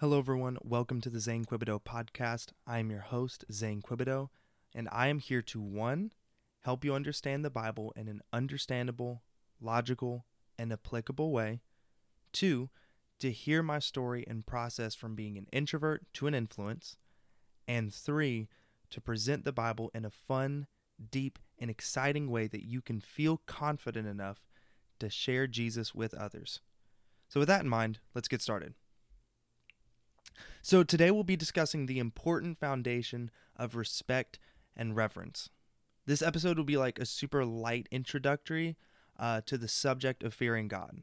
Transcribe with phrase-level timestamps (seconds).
[0.00, 0.56] Hello, everyone.
[0.62, 2.52] Welcome to the Zane Quebedeaux podcast.
[2.66, 4.30] I am your host, Zane Quebedeaux,
[4.74, 6.12] and I am here to one,
[6.62, 9.20] help you understand the Bible in an understandable,
[9.60, 10.24] logical,
[10.58, 11.60] and applicable way.
[12.32, 12.70] Two,
[13.18, 16.96] to hear my story and process from being an introvert to an influence.
[17.68, 18.48] And three,
[18.88, 20.66] to present the Bible in a fun,
[21.10, 24.46] deep, and exciting way that you can feel confident enough
[24.98, 26.62] to share Jesus with others.
[27.28, 28.72] So, with that in mind, let's get started.
[30.62, 34.38] So, today we'll be discussing the important foundation of respect
[34.76, 35.48] and reverence.
[36.04, 38.76] This episode will be like a super light introductory
[39.18, 41.02] uh, to the subject of fearing God.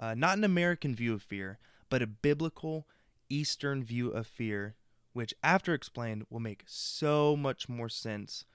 [0.00, 1.58] Uh, not an American view of fear,
[1.90, 2.86] but a biblical
[3.28, 4.76] Eastern view of fear,
[5.12, 8.46] which, after explained, will make so much more sense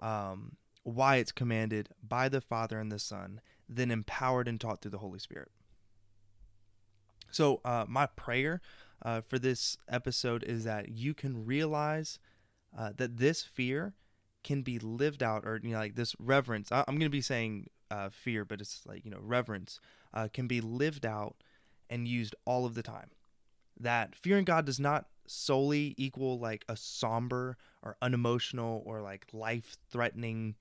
[0.00, 4.92] um, why it's commanded by the Father and the Son then empowered and taught through
[4.92, 5.50] the Holy Spirit.
[7.30, 8.60] So, uh, my prayer
[9.04, 12.18] uh, for this episode is that you can realize
[12.76, 13.94] uh, that this fear
[14.42, 16.70] can be lived out, or you know, like this reverence.
[16.70, 19.80] I- am going to be saying uh, fear, but it's like you know, reverence
[20.14, 21.36] uh, can be lived out
[21.90, 23.10] and used all of the time.
[23.78, 30.54] That fearing God does not solely equal like a somber or unemotional or like life-threatening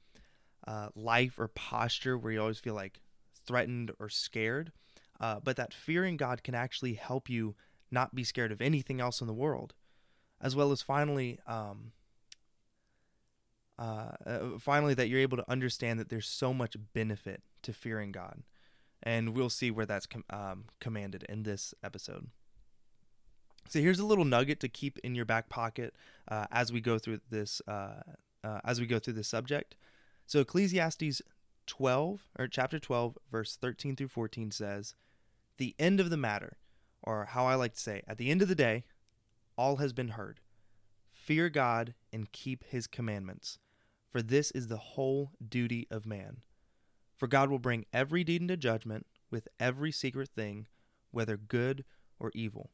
[0.67, 2.99] uh, life or posture where you always feel like
[3.45, 4.71] threatened or scared.
[5.19, 7.55] Uh, but that fearing God can actually help you
[7.95, 9.73] not be scared of anything else in the world,
[10.39, 11.93] as well as finally, um,
[13.79, 18.11] uh, uh, finally that you're able to understand that there's so much benefit to fearing
[18.11, 18.43] God,
[19.01, 22.27] and we'll see where that's com- um, commanded in this episode.
[23.69, 25.95] So here's a little nugget to keep in your back pocket
[26.27, 28.01] uh, as we go through this uh,
[28.43, 29.75] uh, as we go through this subject.
[30.27, 31.21] So Ecclesiastes
[31.65, 34.93] 12 or chapter 12 verse 13 through 14 says,
[35.57, 36.57] "The end of the matter
[37.05, 38.83] or how I like to say, at the end of the day,
[39.57, 40.39] all has been heard.
[41.11, 43.59] Fear God and keep his commandments,
[44.09, 46.37] for this is the whole duty of man.
[47.15, 50.67] For God will bring every deed into judgment with every secret thing,
[51.11, 51.85] whether good
[52.19, 52.71] or evil.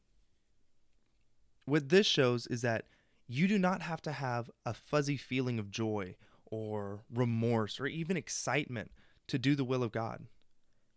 [1.64, 2.86] What this shows is that
[3.28, 8.16] you do not have to have a fuzzy feeling of joy or remorse or even
[8.16, 8.90] excitement
[9.28, 10.26] to do the will of God.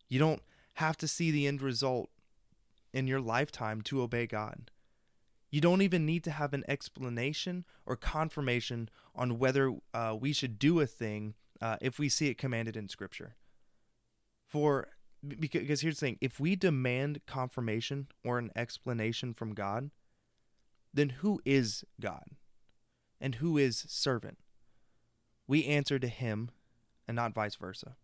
[0.09, 0.41] You don't
[0.75, 2.09] have to see the end result
[2.95, 4.71] in your lifetime to obey God.
[5.51, 10.57] You don't even need to have an explanation or confirmation on whether uh, we should
[10.57, 13.35] do a thing uh, if we see it commanded in Scripture.
[14.47, 14.87] For
[15.27, 19.91] because here's the thing if we demand confirmation or an explanation from God,
[20.93, 22.31] then who is God
[23.19, 24.37] and who is servant?
[25.47, 26.49] We answer to him
[27.07, 27.97] and not vice versa.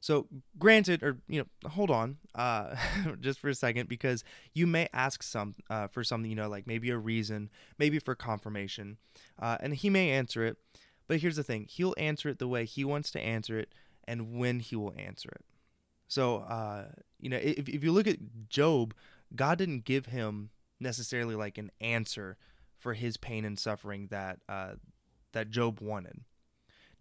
[0.00, 0.28] So,
[0.58, 2.76] granted, or you know, hold on, uh,
[3.20, 4.22] just for a second, because
[4.54, 8.14] you may ask some uh, for something, you know, like maybe a reason, maybe for
[8.14, 8.98] confirmation,
[9.40, 10.56] uh, and he may answer it.
[11.08, 13.72] But here's the thing: he'll answer it the way he wants to answer it,
[14.06, 15.44] and when he will answer it.
[16.06, 16.86] So, uh,
[17.18, 18.94] you know, if if you look at Job,
[19.34, 22.36] God didn't give him necessarily like an answer
[22.78, 24.74] for his pain and suffering that uh,
[25.32, 26.20] that Job wanted.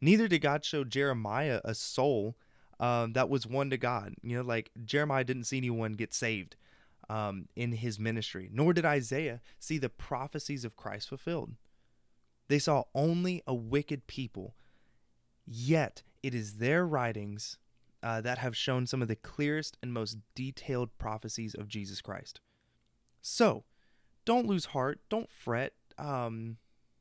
[0.02, 2.36] Neither did God show Jeremiah a soul
[2.80, 4.16] um, that was won to God.
[4.22, 6.56] You know, like Jeremiah didn't see anyone get saved
[7.10, 11.54] um, in his ministry, nor did Isaiah see the prophecies of Christ fulfilled.
[12.48, 14.56] They saw only a wicked people,
[15.46, 17.58] yet it is their writings
[18.04, 22.40] uh, that have shown some of the clearest and most detailed prophecies of Jesus Christ.
[23.22, 23.64] So,
[24.24, 25.00] don't lose heart.
[25.10, 25.74] Don't fret.
[25.98, 26.58] Um,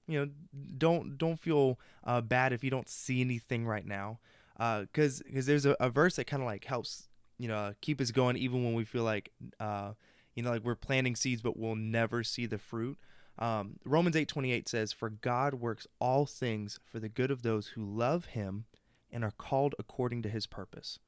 [0.08, 0.30] you know,
[0.78, 4.20] don't don't feel uh, bad if you don't see anything right now
[4.56, 7.08] because uh, because there's a, a verse that kind of like helps
[7.38, 9.30] you know keep us going even when we feel like
[9.60, 9.92] uh,
[10.34, 12.98] you know like we're planting seeds but we'll never see the fruit.
[13.38, 17.68] Um, romans 8 28 says for god works all things for the good of those
[17.68, 18.64] who love him
[19.12, 20.98] and are called according to his purpose.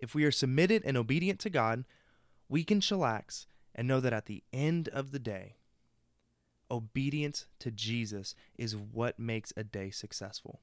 [0.00, 1.84] If we are submitted and obedient to god
[2.48, 5.54] we can chillax and know that at the end of the day
[6.68, 10.60] obedience to jesus is what makes a day successful.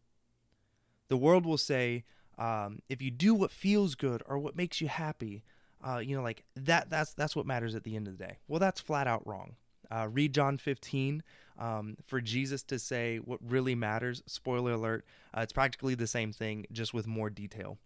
[1.10, 2.06] The world will say,
[2.40, 5.44] um, if you do what feels good or what makes you happy,
[5.86, 8.38] uh, you know, like that, that's, that's what matters at the end of the day.
[8.48, 9.56] Well, that's flat out wrong.
[9.92, 11.24] Uh, read John 15
[11.58, 14.24] um, for Jesus to say what really matters.
[14.26, 15.06] Spoiler alert,
[15.36, 17.78] uh, it's practically the same thing, just with more detail.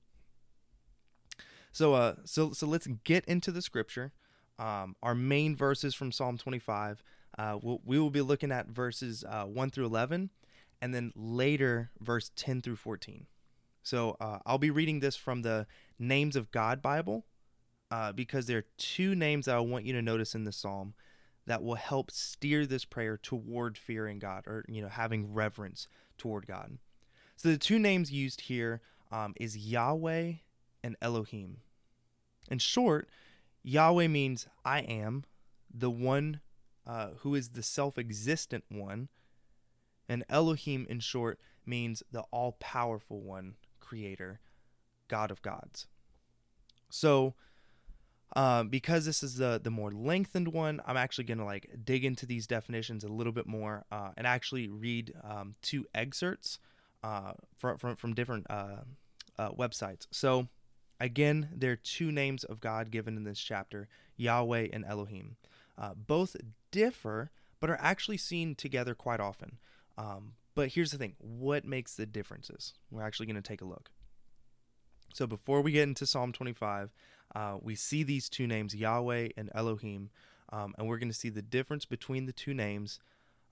[1.72, 4.12] So, uh, so, so let's get into the scripture.
[4.60, 7.04] Um, our main verses from Psalm 25.
[7.36, 10.30] Uh, we'll, we will be looking at verses uh, 1 through 11
[10.82, 13.26] and then later verse 10 through 14.
[13.83, 15.68] So uh, I'll be reading this from the
[16.00, 17.25] Names of God Bible
[17.91, 20.94] uh, because there are two names that I want you to notice in the psalm
[21.45, 25.88] that will help steer this prayer toward fearing God or you know having reverence
[26.18, 26.77] toward God.
[27.35, 28.81] So the two names used here
[29.12, 30.33] um, is Yahweh
[30.83, 31.57] and Elohim.
[32.50, 33.09] In short,
[33.63, 35.24] Yahweh means I am,
[35.74, 36.39] the one
[36.85, 39.09] uh, who is the self existent one,
[40.09, 43.56] and Elohim, in short, means the all powerful one,
[43.94, 44.40] creator,
[45.07, 45.86] God of gods.
[46.90, 47.36] So,
[48.36, 52.04] uh, because this is the the more lengthened one, I'm actually going to like dig
[52.04, 56.57] into these definitions a little bit more uh, and actually read um, two excerpts
[57.04, 58.81] uh, from, from from different uh,
[59.38, 60.07] uh, websites.
[60.10, 60.48] So,
[61.00, 63.88] again, there are two names of God given in this chapter:
[64.18, 65.36] Yahweh and Elohim.
[65.78, 66.36] Uh, both
[66.72, 67.30] differ,
[67.60, 69.60] but are actually seen together quite often.
[70.00, 72.74] Um, but here's the thing: what makes the differences?
[72.92, 73.90] We're actually going to take a look.
[75.14, 76.92] So before we get into Psalm 25,
[77.36, 80.10] uh, we see these two names, Yahweh and Elohim,
[80.52, 83.00] um, and we're going to see the difference between the two names.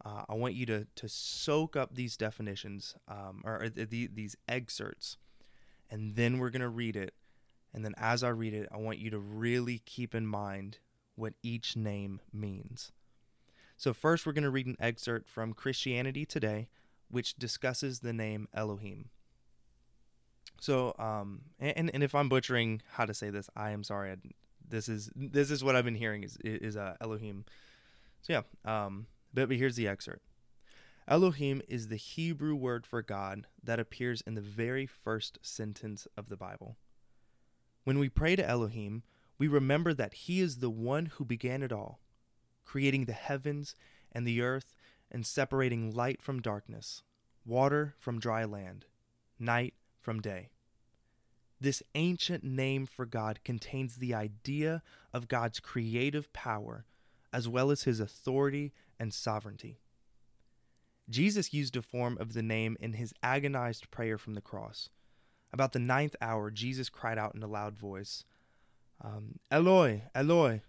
[0.04, 4.36] Uh, I want you to to soak up these definitions um, or, or the, these
[4.48, 5.18] excerpts,
[5.90, 7.14] and then we're going to read it.
[7.74, 10.80] And then as I read it, I want you to really keep in mind
[11.16, 12.92] what each name means.
[13.78, 16.68] So first, we're going to read an excerpt from Christianity Today,
[17.12, 19.10] which discusses the name Elohim.
[20.60, 24.12] So, um, and and if I'm butchering how to say this, I am sorry.
[24.12, 24.16] I,
[24.68, 27.46] this is this is what I've been hearing is is uh, Elohim.
[28.22, 30.22] So yeah, um, but, but here's the excerpt.
[31.08, 36.30] Elohim is the Hebrew word for God that appears in the very first sentence of
[36.30, 36.78] the Bible.
[37.84, 39.02] When we pray to Elohim,
[39.40, 42.00] we remember that He is the one who began it all,
[42.64, 43.76] creating the heavens
[44.12, 44.76] and the earth
[45.12, 47.04] and separating light from darkness,
[47.46, 48.86] water from dry land,
[49.40, 50.50] night from day.
[51.60, 54.82] This ancient name for God contains the idea
[55.14, 56.86] of God's creative power
[57.34, 59.80] as well as his authority and sovereignty.
[61.10, 64.90] Jesus used a form of the name in his agonized prayer from the cross.
[65.54, 68.24] About the ninth hour, Jesus cried out in a loud voice,
[69.04, 70.62] um, Eloi, Eloi,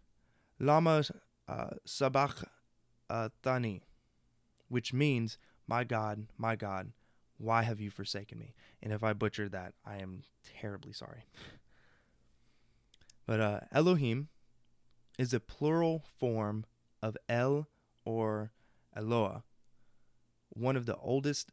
[0.59, 1.05] lama
[1.49, 3.83] uh, sabachthani,
[4.73, 5.37] which means,
[5.69, 6.93] My God, my God,
[7.37, 8.55] why have you forsaken me?
[8.83, 11.27] And if I butchered that, I am terribly sorry.
[13.27, 14.29] But uh, Elohim
[15.19, 16.65] is a plural form
[17.03, 17.69] of El
[18.07, 18.53] or
[18.97, 19.43] Eloah,
[20.49, 21.53] one of the oldest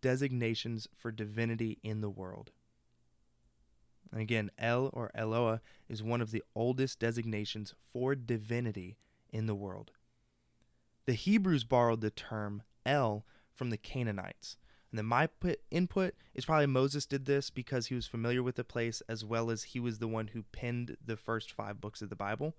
[0.00, 2.50] designations for divinity in the world.
[4.10, 8.96] And again, El or Eloah is one of the oldest designations for divinity
[9.30, 9.92] in the world.
[11.08, 13.24] The Hebrews borrowed the term El
[13.54, 14.58] from the Canaanites,
[14.90, 18.56] and then my put input is probably Moses did this because he was familiar with
[18.56, 22.02] the place as well as he was the one who penned the first five books
[22.02, 22.58] of the Bible.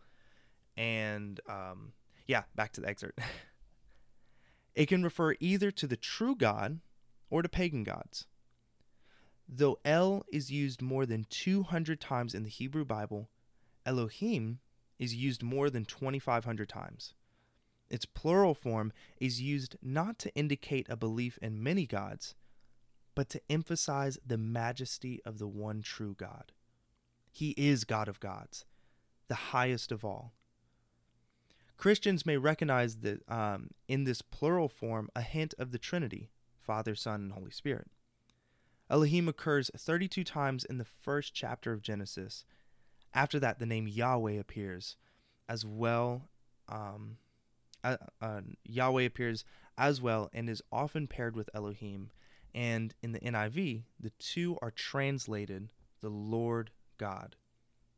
[0.75, 1.91] And um,
[2.25, 3.19] yeah, back to the excerpt.
[4.73, 6.79] it can refer either to the true God
[7.29, 8.25] or to pagan gods.
[9.47, 13.29] Though El is used more than 200 times in the Hebrew Bible,
[13.85, 14.57] Elohim
[14.97, 17.13] is used more than 2,500 times.
[17.89, 22.35] Its plural form is used not to indicate a belief in many gods,
[23.15, 26.51] but to emphasize the majesty of the one true God.
[27.31, 28.65] He is God of gods,
[29.27, 30.33] the highest of all.
[31.77, 36.29] Christians may recognize that um, in this plural form a hint of the Trinity
[36.69, 37.87] Father, Son, and Holy Spirit.
[38.91, 42.45] Elohim occurs 32 times in the first chapter of Genesis.
[43.11, 44.95] After that, the name Yahweh appears,
[45.47, 46.29] as well
[46.67, 47.17] um,
[47.83, 49.45] uh, uh, Yahweh appears
[49.77, 52.11] as well and is often paired with Elohim.
[52.53, 55.71] And in the NIV, the two are translated
[56.01, 57.35] the Lord God.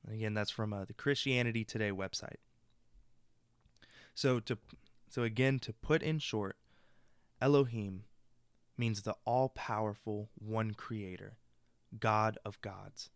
[0.05, 2.37] And again, that's from uh, the Christianity Today website.
[4.13, 4.57] So to
[5.09, 6.57] so again to put in short,
[7.41, 8.03] Elohim
[8.77, 11.37] means the all-powerful one creator,
[11.99, 13.09] God of gods.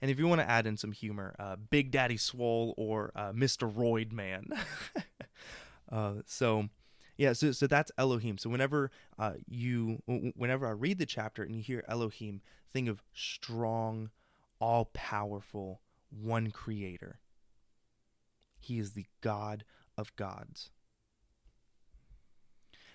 [0.00, 3.32] And if you want to add in some humor, uh, Big Daddy Swole or uh,
[3.32, 3.72] Mr.
[3.72, 4.46] Roid Man.
[5.90, 6.68] Uh, so
[7.16, 8.38] yeah, so so that's Elohim.
[8.38, 12.40] So whenever uh, you whenever I read the chapter and you hear Elohim,
[12.72, 14.10] think of strong,
[14.60, 15.80] all powerful,
[16.10, 17.18] one creator.
[18.60, 19.64] He is the God
[19.96, 20.70] of gods.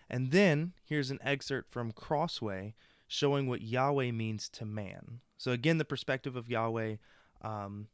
[0.09, 2.75] And then here's an excerpt from Crossway
[3.07, 5.19] showing what Yahweh means to man.
[5.37, 6.97] So again, the perspective of Yahweh
[7.41, 7.87] um,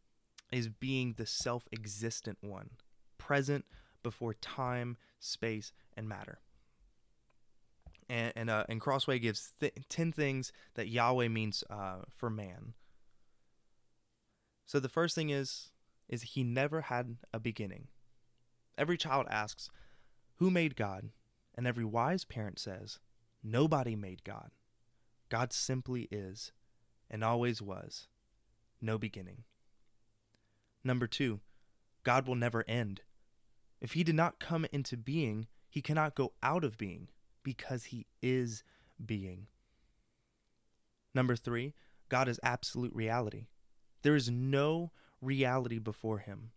[0.52, 2.72] is being the self-existent one,
[3.18, 3.66] present,
[4.04, 6.40] before time, space, and matter.
[8.10, 12.74] And and, uh, and Crossway gives th- ten things that Yahweh means uh, for man.
[14.66, 15.72] So the first thing is
[16.10, 17.88] is he never had a beginning.
[18.78, 19.70] Every child asks,
[20.38, 21.10] Who made God?
[21.56, 23.00] And every wise parent says,
[23.44, 24.52] Nobody made God.
[25.30, 26.52] God simply is,
[27.10, 28.08] and always was,
[28.82, 29.44] no beginning.
[30.84, 31.40] Number two,
[32.04, 33.02] God will never end.
[33.82, 37.08] If he did not come into being, he cannot go out of being
[37.44, 38.64] because he is
[39.04, 39.48] being.
[41.14, 41.74] Number three,
[42.10, 43.48] God is absolute reality.
[44.02, 46.52] There is no reality before him.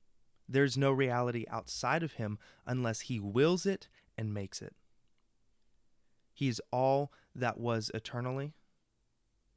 [0.48, 3.88] There's no reality outside of him unless he wills it
[4.18, 4.74] and makes it.
[6.34, 8.52] He is all that was eternally.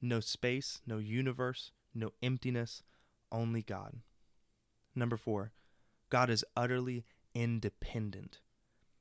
[0.02, 2.84] No space, no universe, no emptiness,
[3.32, 3.98] only God.
[4.94, 5.52] Number four,
[6.10, 7.06] God is utterly
[7.36, 8.40] independent.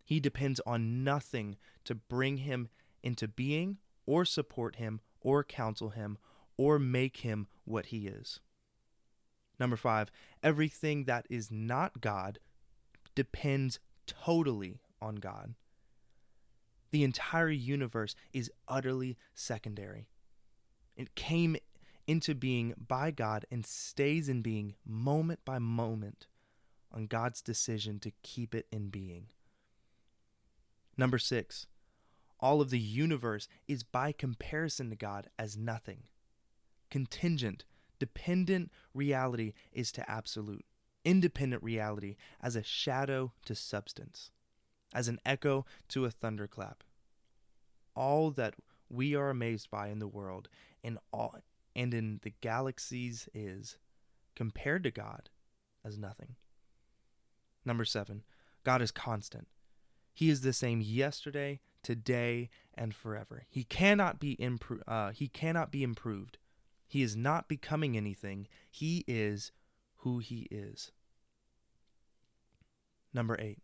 [0.05, 2.69] He depends on nothing to bring him
[3.03, 6.19] into being or support him or counsel him
[6.59, 8.41] or make him what he is.
[9.59, 10.11] Number five,
[10.43, 12.39] everything that is not God
[13.15, 15.55] depends totally on God.
[16.91, 20.07] The entire universe is utterly secondary.
[20.97, 21.57] It came
[22.07, 26.27] into being by God and stays in being moment by moment
[26.95, 29.27] on God's decision to keep it in being.
[30.97, 31.67] Number six,
[32.39, 36.05] all of the universe is by comparison to God as nothing.
[36.91, 37.65] Contingent,
[37.99, 40.65] dependent reality is to absolute.
[41.05, 44.31] Independent reality as a shadow to substance,
[44.95, 46.85] as an echo to a thunderclap.
[47.95, 48.55] All that
[48.89, 50.49] we are amazed by in the world
[50.83, 51.37] and all
[51.75, 53.79] and in the galaxies is
[54.37, 55.29] compared to God
[55.85, 56.37] as nothing.
[57.65, 58.23] Number 7.
[58.65, 59.49] God is constant.
[60.13, 63.45] He is the same yesterday, today, and forever.
[63.49, 66.39] He cannot be impro- uh, he cannot be improved.
[66.87, 68.47] He is not becoming anything.
[68.71, 69.51] He is
[69.99, 70.93] who he is.
[73.13, 73.59] Number 8.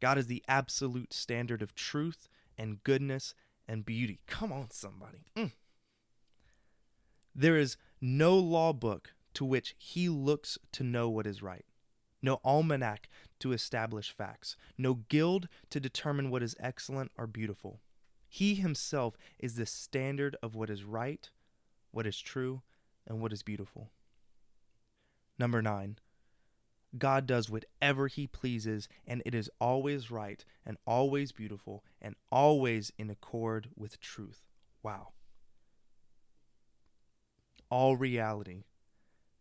[0.00, 3.34] God is the absolute standard of truth and goodness
[3.66, 4.20] and beauty.
[4.26, 5.26] Come on somebody.
[5.36, 5.52] Mm.
[7.34, 11.64] There is no law book to which he looks to know what is right,
[12.22, 13.08] no almanac
[13.40, 17.80] to establish facts, no guild to determine what is excellent or beautiful.
[18.28, 21.30] He himself is the standard of what is right,
[21.90, 22.62] what is true,
[23.06, 23.90] and what is beautiful.
[25.38, 25.98] Number nine,
[26.96, 32.92] God does whatever he pleases, and it is always right, and always beautiful, and always
[32.98, 34.42] in accord with truth.
[34.82, 35.12] Wow
[37.70, 38.64] all reality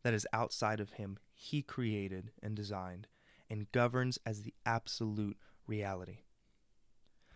[0.07, 3.07] that is outside of him, he created and designed
[3.49, 5.35] and governs as the absolute
[5.67, 6.19] reality.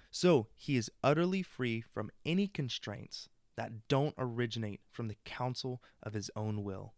[0.09, 6.13] So he is utterly free from any constraints that don't originate from the counsel of
[6.13, 6.93] his own will.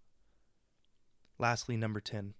[1.40, 2.36] Lastly, number 10.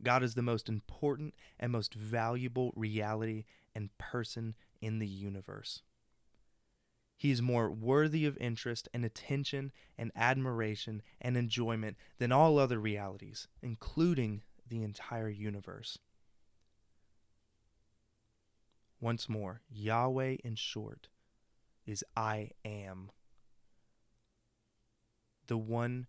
[0.00, 3.42] God is the most important and most valuable reality
[3.74, 5.82] and person in the universe.
[7.22, 12.80] He is more worthy of interest and attention and admiration and enjoyment than all other
[12.80, 16.00] realities, including the entire universe.
[19.00, 21.10] Once more, Yahweh in short
[21.86, 23.12] is I am,
[25.46, 26.08] the one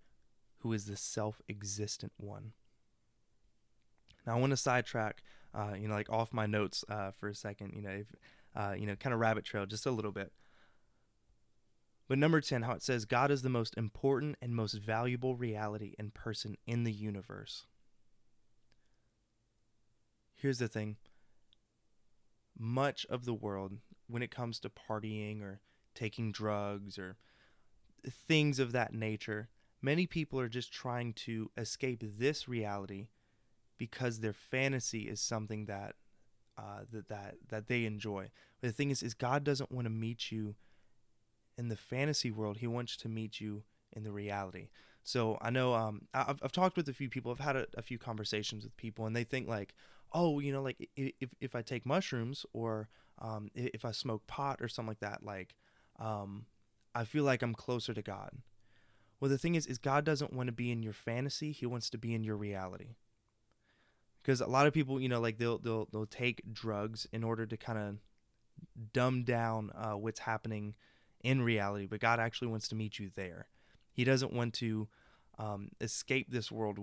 [0.61, 2.53] who is the self existent one.
[4.25, 5.21] Now, I want to sidetrack,
[5.53, 8.07] uh, you know, like off my notes uh, for a second, you know, if,
[8.55, 10.31] uh, you know, kind of rabbit trail just a little bit.
[12.07, 15.95] But number 10, how it says God is the most important and most valuable reality
[15.97, 17.65] and person in the universe.
[20.35, 20.97] Here's the thing
[22.57, 23.73] much of the world,
[24.07, 25.61] when it comes to partying or
[25.95, 27.17] taking drugs or
[28.27, 29.49] things of that nature,
[29.81, 33.07] many people are just trying to escape this reality
[33.77, 35.95] because their fantasy is something that
[36.57, 38.29] uh, that that that they enjoy.
[38.61, 40.55] But the thing is, is God doesn't want to meet you
[41.57, 44.69] in the fantasy world, he wants to meet you in the reality.
[45.03, 47.31] So I know um, I've, I've talked with a few people.
[47.31, 49.75] I've had a, a, few conversations with people, and they think like,
[50.13, 52.87] oh, you know, like if if I take mushrooms or
[53.19, 55.55] um, if I smoke pot or something like that, like
[55.99, 56.45] um,
[56.95, 58.31] I feel like I'm closer to God.
[59.19, 61.51] Well, the thing is, is God doesn't want to be in your fantasy.
[61.51, 62.95] He wants to be in your reality.
[64.21, 67.45] Because a lot of people, you know, like they'll they'll they'll take drugs in order
[67.45, 67.97] to kind of
[68.93, 70.75] dumb down uh, what's happening
[71.23, 73.47] in reality, but God actually wants to meet you there.
[73.93, 74.87] He doesn't want to
[75.39, 76.77] um, escape this world,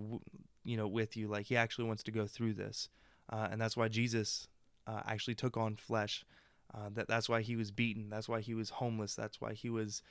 [0.65, 1.29] you know, with you.
[1.29, 2.89] Like He actually wants to go through this,
[3.31, 4.49] uh, and that's why Jesus
[4.87, 6.25] uh, actually took on flesh.
[6.73, 8.09] Uh, that that's why he was beaten.
[8.09, 9.15] That's why he was homeless.
[9.15, 10.03] That's why he was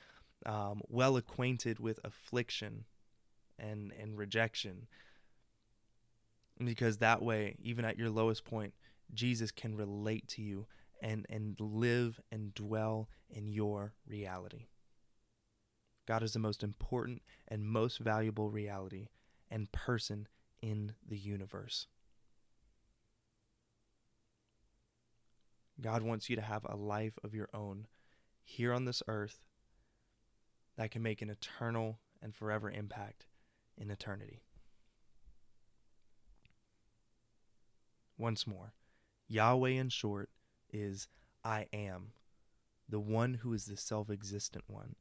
[0.46, 2.84] um, well acquainted with affliction
[3.58, 4.86] and and rejection.
[6.62, 8.74] Because that way, even at your lowest point,
[9.14, 10.66] Jesus can relate to you
[11.00, 14.66] and, and live and dwell in your reality.
[16.06, 19.08] God is the most important and most valuable reality
[19.50, 20.28] and person
[20.60, 21.86] in the universe.
[25.80, 27.86] God wants you to have a life of your own
[28.42, 29.40] here on this earth
[30.76, 33.26] that can make an eternal and forever impact
[33.78, 34.42] in eternity.
[38.18, 38.74] Once more,
[39.28, 40.28] Yahweh in short
[40.72, 41.08] is
[41.44, 42.12] I am,
[42.88, 44.96] the one who is the self existent one.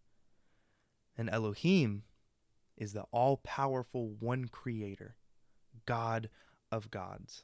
[1.17, 2.03] And Elohim
[2.77, 5.15] is the all powerful one creator,
[5.85, 6.29] God
[6.71, 7.43] of gods.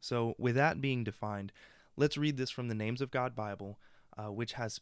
[0.00, 1.52] So, with that being defined,
[1.96, 3.78] let's read this from the Names of God Bible,
[4.16, 4.80] uh, which has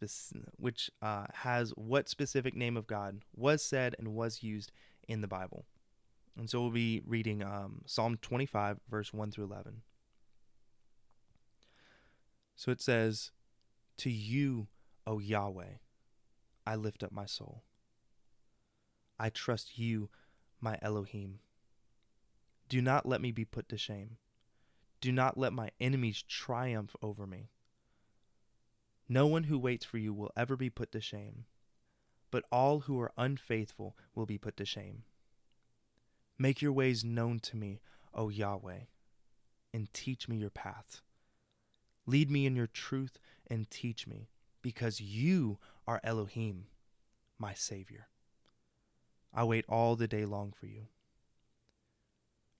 [0.56, 4.70] which uh, has what specific name of God was said and was used
[5.08, 5.64] in the Bible.
[6.38, 9.80] And so we'll be reading um, Psalm 25, verse 1 through 11.
[12.56, 13.30] So it says,
[13.98, 14.68] To you,
[15.06, 15.76] O Yahweh,
[16.66, 17.62] I lift up my soul.
[19.18, 20.08] I trust you,
[20.60, 21.40] my Elohim.
[22.68, 24.16] Do not let me be put to shame.
[25.00, 27.50] Do not let my enemies triumph over me.
[29.08, 31.44] No one who waits for you will ever be put to shame,
[32.30, 35.04] but all who are unfaithful will be put to shame.
[36.38, 37.80] Make your ways known to me,
[38.12, 38.86] O Yahweh,
[39.72, 41.02] and teach me your paths.
[42.06, 44.28] Lead me in your truth and teach me,
[44.62, 46.66] because you are Elohim,
[47.38, 48.08] my Savior.
[49.34, 50.86] I wait all the day long for you.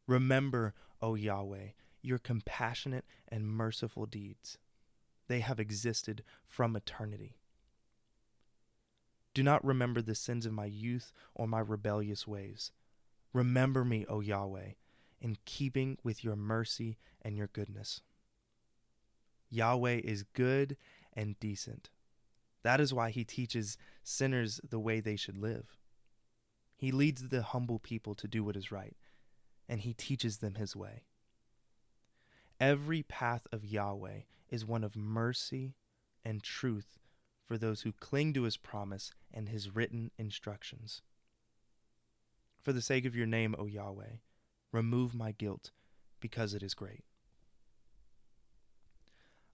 [0.06, 1.68] Remember, O Yahweh,
[2.02, 4.58] your compassionate and merciful deeds.
[5.28, 7.38] They have existed from eternity.
[9.34, 12.72] Do not remember the sins of my youth or my rebellious ways.
[13.32, 14.72] Remember me, O Yahweh,
[15.20, 18.00] in keeping with your mercy and your goodness.
[19.50, 20.76] Yahweh is good
[21.12, 21.90] and decent.
[22.62, 25.76] That is why he teaches sinners the way they should live.
[26.76, 28.96] He leads the humble people to do what is right,
[29.68, 31.04] and he teaches them his way.
[32.60, 35.74] Every path of Yahweh is one of mercy
[36.24, 36.98] and truth
[37.46, 41.02] for those who cling to his promise and his written instructions.
[42.60, 44.16] For the sake of your name, O Yahweh,
[44.72, 45.70] remove my guilt,
[46.20, 47.04] because it is great.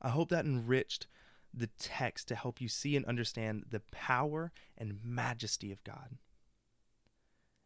[0.02, 1.06] I hope that enriched
[1.54, 6.16] the text to help you see and understand the power and majesty of God.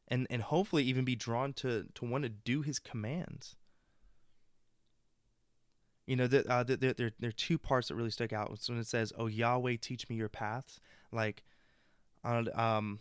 [0.09, 3.57] And, and hopefully even be drawn to, to want to do his commands.
[6.07, 8.51] You know, the, uh, the, the, there, there are two parts that really stick out.
[8.53, 10.81] It's when it says, Oh, Yahweh, teach me your paths.
[11.11, 11.43] Like,
[12.25, 13.01] um,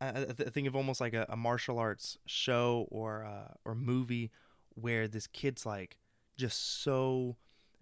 [0.00, 4.30] I, I think of almost like a, a martial arts show or uh, or movie
[4.74, 5.96] where this kid's like
[6.36, 7.36] just so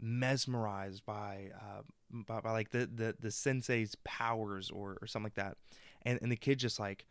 [0.04, 5.34] mesmerized by uh, by, by, like the, the the sensei's powers or or something like
[5.34, 5.56] that,
[6.02, 7.06] and and the kid just like,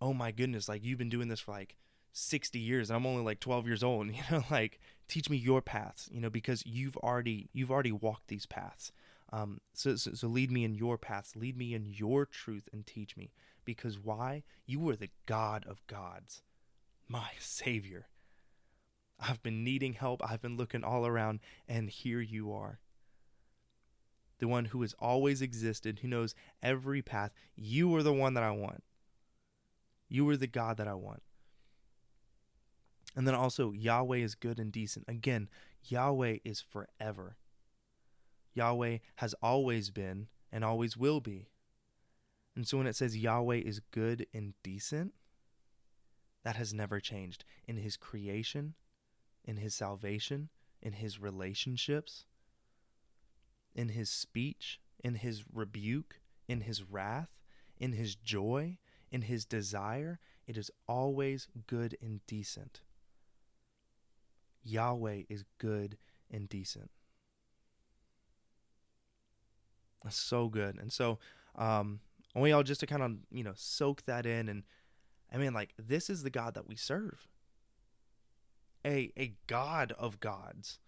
[0.00, 1.76] oh my goodness, like you've been doing this for like
[2.12, 4.78] 60 years and I'm only like 12 years old, you know, like
[5.08, 8.92] teach me your paths, you know, because you've already you've already walked these paths.
[9.32, 12.86] Um, so, so, so lead me in your paths, lead me in your truth, and
[12.86, 13.32] teach me.
[13.64, 14.44] Because why?
[14.66, 16.42] You are the God of gods,
[17.08, 18.06] my Savior.
[19.18, 20.22] I've been needing help.
[20.24, 22.80] I've been looking all around, and here you are.
[24.38, 27.32] The one who has always existed, who knows every path.
[27.54, 28.82] You are the one that I want.
[30.08, 31.22] You are the God that I want.
[33.16, 35.06] And then also, Yahweh is good and decent.
[35.08, 35.48] Again,
[35.82, 37.36] Yahweh is forever.
[38.52, 41.48] Yahweh has always been and always will be.
[42.54, 45.14] And so when it says Yahweh is good and decent,
[46.44, 48.74] that has never changed in his creation,
[49.46, 50.48] in his salvation,
[50.82, 52.26] in his relationships,
[53.74, 57.38] in his speech, in his rebuke, in his wrath,
[57.78, 58.78] in his joy,
[59.10, 60.18] in his desire.
[60.46, 62.80] It is always good and decent.
[64.64, 65.96] Yahweh is good
[66.30, 66.90] and decent.
[70.02, 70.76] That's so good.
[70.78, 71.18] And so,
[71.56, 72.00] um,
[72.34, 74.48] I want y'all just to kind of, you know, soak that in.
[74.48, 74.62] And
[75.32, 77.26] I mean, like, this is the God that we serve.
[78.86, 80.78] A, a God of gods.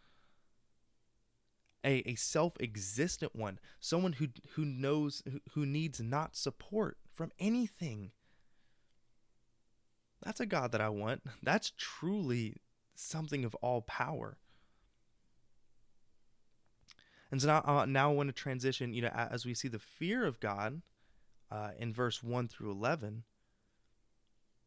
[1.85, 3.59] A, a self-existent one.
[3.81, 8.13] Someone who, who knows, who, needs not support from anything.
[10.23, 11.23] That's a God that I want.
[11.43, 12.57] That's truly
[12.95, 14.39] something of all power.
[17.31, 19.79] And so now, uh, now I want to transition, you know, as we see the
[19.79, 20.83] fear of God
[21.51, 23.25] uh, in verse 1 through 11,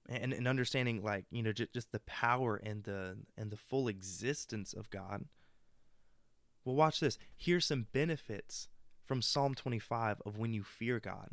[0.10, 3.88] and, and understanding like you know just, just the power and the and the full
[3.88, 5.26] existence of god.
[6.66, 7.18] Well watch this.
[7.36, 8.68] Here's some benefits
[9.06, 11.32] from psalm 25 of when you fear god.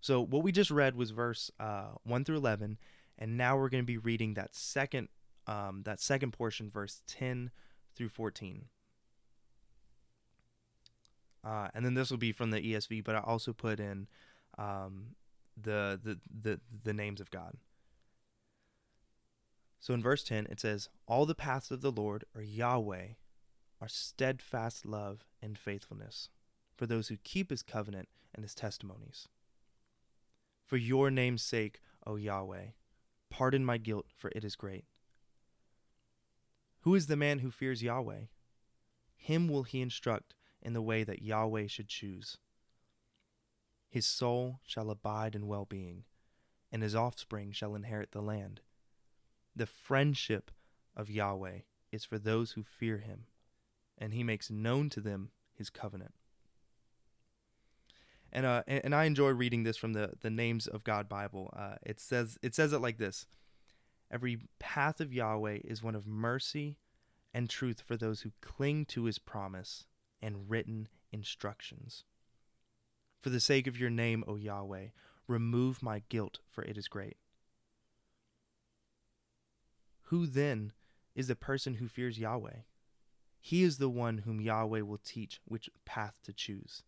[0.00, 2.78] So what we just read was verse uh, 1 through 11
[3.18, 5.08] and now we're going to be reading that second
[5.46, 7.50] um, that second portion verse 10
[7.96, 8.66] through 14
[11.44, 14.06] uh, and then this will be from the esv but i also put in
[14.58, 15.14] um,
[15.60, 17.54] the, the the the names of god
[19.80, 23.08] so in verse 10, it says, All the paths of the Lord are Yahweh,
[23.80, 26.30] are steadfast love and faithfulness
[26.76, 29.28] for those who keep his covenant and his testimonies.
[30.64, 32.66] For your name's sake, O Yahweh,
[33.30, 34.84] pardon my guilt, for it is great.
[36.80, 38.26] Who is the man who fears Yahweh?
[39.16, 42.38] Him will he instruct in the way that Yahweh should choose.
[43.88, 46.04] His soul shall abide in well being,
[46.70, 48.60] and his offspring shall inherit the land.
[49.58, 50.52] The friendship
[50.94, 53.24] of Yahweh is for those who fear him,
[53.98, 56.14] and he makes known to them his covenant.
[58.30, 61.52] And uh, and, I enjoy reading this from the the Names of God Bible.
[61.56, 63.26] Uh, it says it says it like this:
[64.12, 66.78] Every path of Yahweh is one of mercy
[67.34, 69.86] and truth for those who cling to his promise
[70.22, 72.04] and written instructions.
[73.22, 74.90] For the sake of your name, O Yahweh,
[75.26, 77.16] remove my guilt, for it is great.
[80.08, 80.72] Who then
[81.14, 82.60] is the person who fears Yahweh?
[83.40, 86.82] He is the one whom Yahweh will teach which path to choose.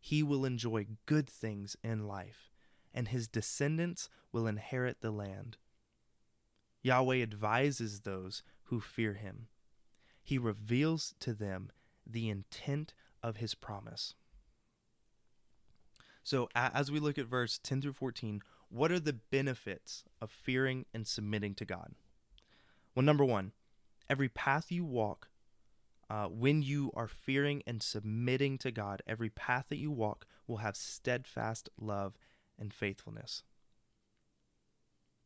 [0.00, 2.50] He will enjoy good things in life,
[2.92, 5.56] and his descendants will inherit the land.
[6.82, 9.48] Yahweh advises those who fear him.
[10.22, 11.72] He reveals to them
[12.06, 14.14] the intent of his promise.
[16.22, 18.42] So, as we look at verse 10 through 14,
[18.74, 21.94] what are the benefits of fearing and submitting to God?
[22.94, 23.52] Well, number one,
[24.10, 25.28] every path you walk,
[26.10, 30.56] uh, when you are fearing and submitting to God, every path that you walk will
[30.56, 32.18] have steadfast love
[32.58, 33.44] and faithfulness.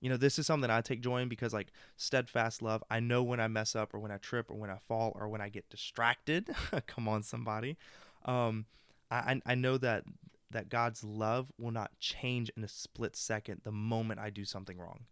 [0.03, 3.23] You know, this is something I take joy in because, like, steadfast love, I know
[3.23, 5.49] when I mess up or when I trip or when I fall or when I
[5.49, 6.51] get distracted.
[6.87, 7.79] Come on, somebody.
[8.27, 8.67] Um,
[9.11, 10.05] I, I know that
[10.51, 14.79] that God's love will not change in a split second the moment I do something
[14.79, 15.07] wrong,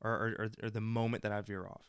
[0.00, 1.86] or or, or the moment that I veer off.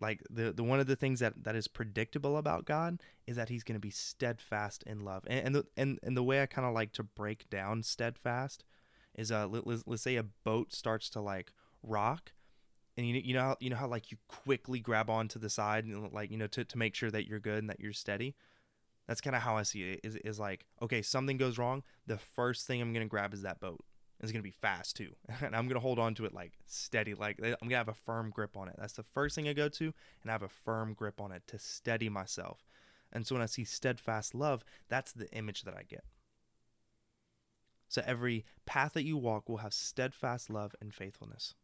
[0.00, 3.48] Like the the one of the things that, that is predictable about God is that
[3.48, 6.46] He's going to be steadfast in love, and and the, and, and the way I
[6.46, 8.64] kind of like to break down steadfast
[9.14, 12.32] is uh let, let's, let's say a boat starts to like rock,
[12.96, 15.84] and you you know how, you know how like you quickly grab onto the side
[15.84, 18.36] and like you know to, to make sure that you're good and that you're steady
[19.08, 20.00] that's kind of how I see it.
[20.04, 21.82] Is is like, okay, something goes wrong.
[22.06, 23.82] The first thing I'm gonna grab is that boat.
[24.20, 27.14] It's gonna be fast too, and I'm gonna hold on to it like steady.
[27.14, 28.76] Like eh, I'm gonna have a firm grip on it.
[28.78, 29.84] That's the first thing I go to,
[30.22, 32.66] and I have a firm grip on it to steady myself.
[33.10, 36.04] And so when I see steadfast love, that's the image that I get.
[37.88, 41.54] So every path that you walk will have steadfast love and faithfulness.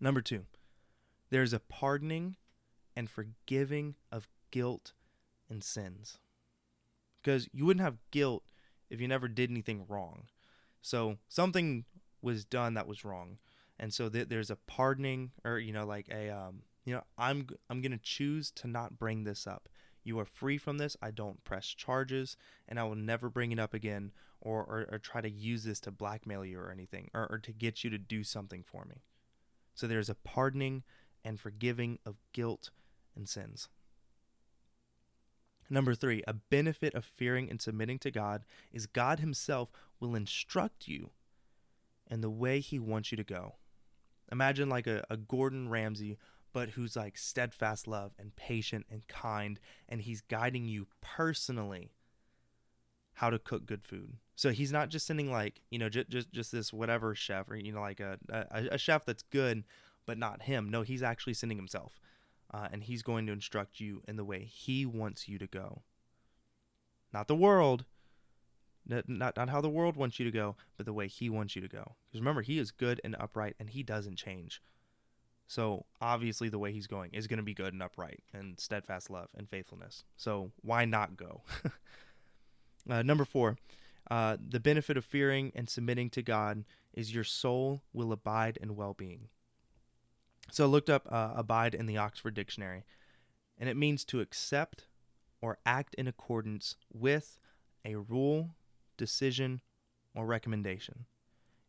[0.00, 0.46] Number two,
[1.28, 2.36] there's a pardoning
[2.96, 4.94] and forgiving of guilt
[5.52, 6.18] and sins.
[7.22, 8.42] Because you wouldn't have guilt
[8.90, 10.24] if you never did anything wrong.
[10.80, 11.84] So something
[12.20, 13.38] was done that was wrong.
[13.78, 17.46] And so th- there's a pardoning or you know like a um you know I'm
[17.70, 19.68] I'm going to choose to not bring this up.
[20.04, 20.96] You are free from this.
[21.00, 22.36] I don't press charges
[22.68, 24.10] and I will never bring it up again
[24.40, 27.52] or, or, or try to use this to blackmail you or anything or, or to
[27.52, 29.02] get you to do something for me.
[29.74, 30.82] So there's a pardoning
[31.24, 32.70] and forgiving of guilt
[33.14, 33.68] and sins.
[35.72, 40.86] Number three, a benefit of fearing and submitting to God is God Himself will instruct
[40.86, 41.08] you
[42.10, 43.54] in the way He wants you to go.
[44.30, 46.18] Imagine like a, a Gordon Ramsay,
[46.52, 49.58] but who's like steadfast love and patient and kind,
[49.88, 51.90] and He's guiding you personally
[53.14, 54.18] how to cook good food.
[54.36, 57.56] So He's not just sending like you know just just, just this whatever chef or
[57.56, 59.64] you know like a, a a chef that's good,
[60.04, 60.68] but not Him.
[60.68, 61.98] No, He's actually sending Himself
[62.52, 65.82] uh, and he's going to instruct you in the way he wants you to go.
[67.12, 67.84] Not the world,
[68.86, 71.54] not, not, not how the world wants you to go, but the way he wants
[71.54, 71.96] you to go.
[72.08, 74.62] Because remember, he is good and upright, and he doesn't change.
[75.46, 79.10] So obviously, the way he's going is going to be good and upright, and steadfast
[79.10, 80.04] love and faithfulness.
[80.16, 81.42] So why not go?
[82.90, 83.58] uh, number four,
[84.10, 88.76] uh, the benefit of fearing and submitting to God is your soul will abide in
[88.76, 89.28] well being.
[90.50, 92.84] So I looked up uh, abide in the Oxford Dictionary,
[93.58, 94.86] and it means to accept
[95.40, 97.38] or act in accordance with
[97.84, 98.50] a rule,
[98.96, 99.60] decision,
[100.14, 101.06] or recommendation.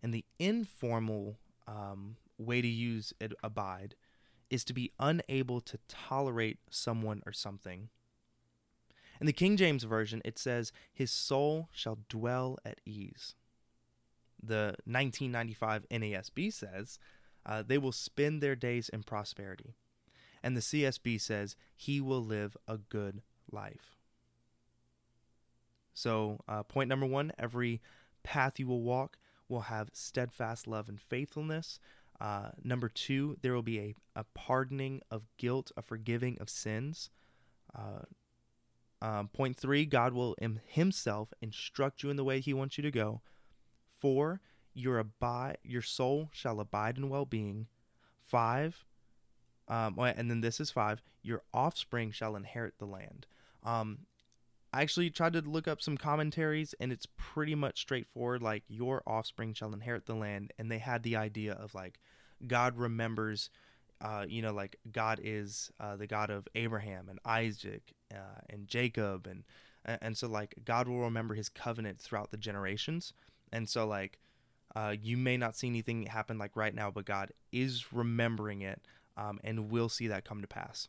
[0.02, 3.96] And the informal um, way to use it, abide
[4.50, 7.90] is to be unable to tolerate someone or something.
[9.20, 13.36] In the King James Version, it says, His soul shall dwell at ease.
[14.42, 17.00] The 1995 NASB says,
[17.46, 19.76] uh, They will spend their days in prosperity.
[20.42, 23.98] And the CSB says, He will live a good life.
[25.94, 27.82] So, uh, point number one every
[28.24, 31.80] path you will walk will have steadfast love and faithfulness.
[32.20, 37.10] Uh, number two, there will be a, a pardoning of guilt, a forgiving of sins.
[37.76, 38.04] Uh,
[39.02, 42.92] um, point three, God will Himself instruct you in the way He wants you to
[42.92, 43.22] go.
[44.00, 44.42] Four,
[44.74, 47.68] your abide, your soul shall abide in well-being.
[48.22, 48.86] Five,
[49.68, 53.28] um, and then this is five, your offspring shall inherit the land.
[53.64, 54.00] Um,
[54.74, 58.42] I actually tried to look up some commentaries, and it's pretty much straightforward.
[58.42, 62.00] Like your offspring shall inherit the land, and they had the idea of like
[62.48, 63.50] God remembers
[64.04, 68.68] uh, you know, like God is uh, the God of Abraham and Isaac uh, and
[68.68, 69.44] Jacob, and
[69.86, 73.14] and so like God will remember His covenant throughout the generations,
[73.54, 74.20] and so like
[74.76, 78.82] uh, you may not see anything happen like right now, but God is remembering it,
[79.18, 80.88] um, and will see that come to pass.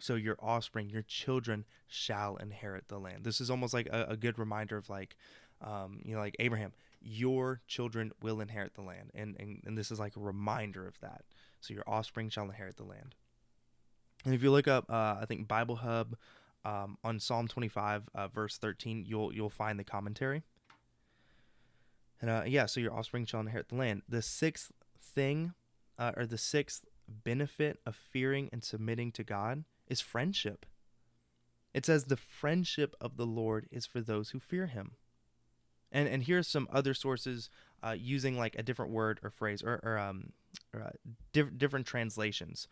[0.00, 3.24] So your offspring, your children shall inherit the land.
[3.24, 5.16] This is almost like a, a good reminder of like,
[5.62, 9.90] um, you know, like Abraham, your children will inherit the land, and, and and this
[9.90, 11.24] is like a reminder of that
[11.64, 13.14] so your offspring shall inherit the land.
[14.24, 16.16] And if you look up, uh, I think Bible Hub
[16.64, 20.42] um, on Psalm 25, uh, verse 13, you'll you'll find the commentary.
[22.20, 24.02] And uh, yeah, so your offspring shall inherit the land.
[24.08, 25.54] The sixth thing,
[25.98, 30.66] uh, or the sixth benefit of fearing and submitting to God is friendship.
[31.72, 34.92] It says the friendship of the Lord is for those who fear Him.
[35.92, 37.50] And and here's some other sources
[37.82, 40.32] uh, using like a different word or phrase or, or um,
[40.74, 40.90] uh,
[41.32, 42.68] diff- different translations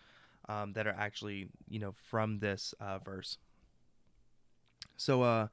[0.48, 3.38] um, that are actually you know from this uh, verse.
[4.96, 5.48] So uh,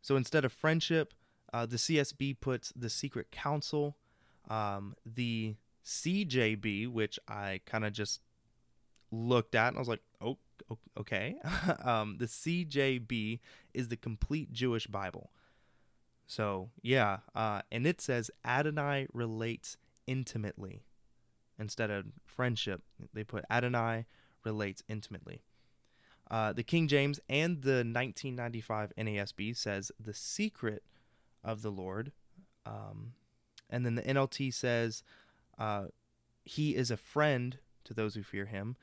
[0.00, 1.12] so instead of friendship,
[1.52, 3.96] uh, the CSB puts the secret Counsel,
[4.48, 8.20] Um, the CJB, which I kind of just
[9.10, 10.38] looked at and I was like, oh,
[10.98, 11.36] okay.
[11.84, 13.40] um, the CJB
[13.74, 15.30] is the complete Jewish Bible.
[16.26, 20.82] So yeah, uh, and it says Adonai relates intimately
[21.58, 22.82] instead of friendship.
[23.14, 24.04] They put Adonai
[24.44, 25.42] relates intimately.
[26.30, 30.82] Uh, the King James and the 1995 NASB says the secret
[31.44, 32.12] of the Lord.
[32.66, 33.12] Um,
[33.70, 35.02] and then the NLT says
[35.58, 35.86] uh,
[36.44, 38.76] he is a friend to those who fear him.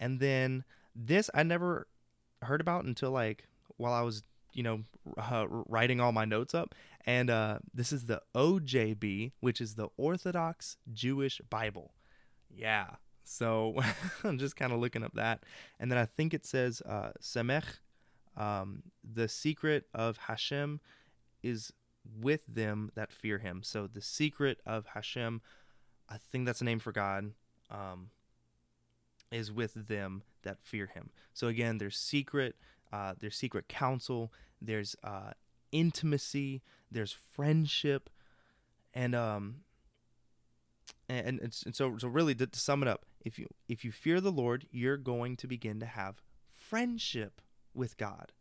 [0.00, 1.86] And then this I never
[2.42, 3.46] heard about until like
[3.76, 4.22] while I was,
[4.52, 4.82] you know,
[5.16, 6.74] uh, writing all my notes up.
[7.06, 11.94] And uh, this is the OJB, which is the Orthodox Jewish Bible.
[12.50, 12.86] Yeah.
[13.24, 13.76] So
[14.24, 15.44] I'm just kind of looking up that.
[15.80, 17.64] And then I think it says uh, Semech,
[18.36, 20.80] um, the secret of Hashem
[21.42, 21.72] is
[22.20, 23.62] with them that fear him.
[23.62, 25.40] So the secret of Hashem,
[26.08, 27.32] I think that's a name for God,
[27.70, 28.10] um,
[29.30, 31.10] is with them that fear him.
[31.32, 32.56] So again, there's secret,
[32.92, 35.32] uh, there's secret counsel, there's uh,
[35.70, 38.10] intimacy, there's friendship,
[38.94, 39.56] and um,
[41.08, 43.92] and, and, and so so really to, to sum it up if you if you
[43.92, 47.40] fear the lord you're going to begin to have friendship
[47.74, 48.32] with god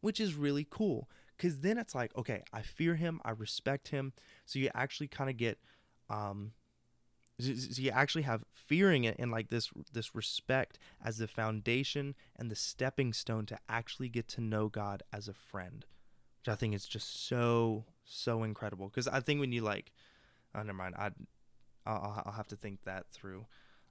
[0.00, 4.12] which is really cool because then it's like okay i fear him i respect him
[4.44, 5.58] so you actually kind of get
[6.10, 6.52] um
[7.40, 12.50] so you actually have fearing it and like this this respect as the foundation and
[12.50, 15.86] the stepping stone to actually get to know god as a friend
[16.40, 19.92] which i think is just so so incredible because i think when you like
[20.54, 21.10] oh never mind i
[21.88, 23.46] I'll, I'll have to think that through.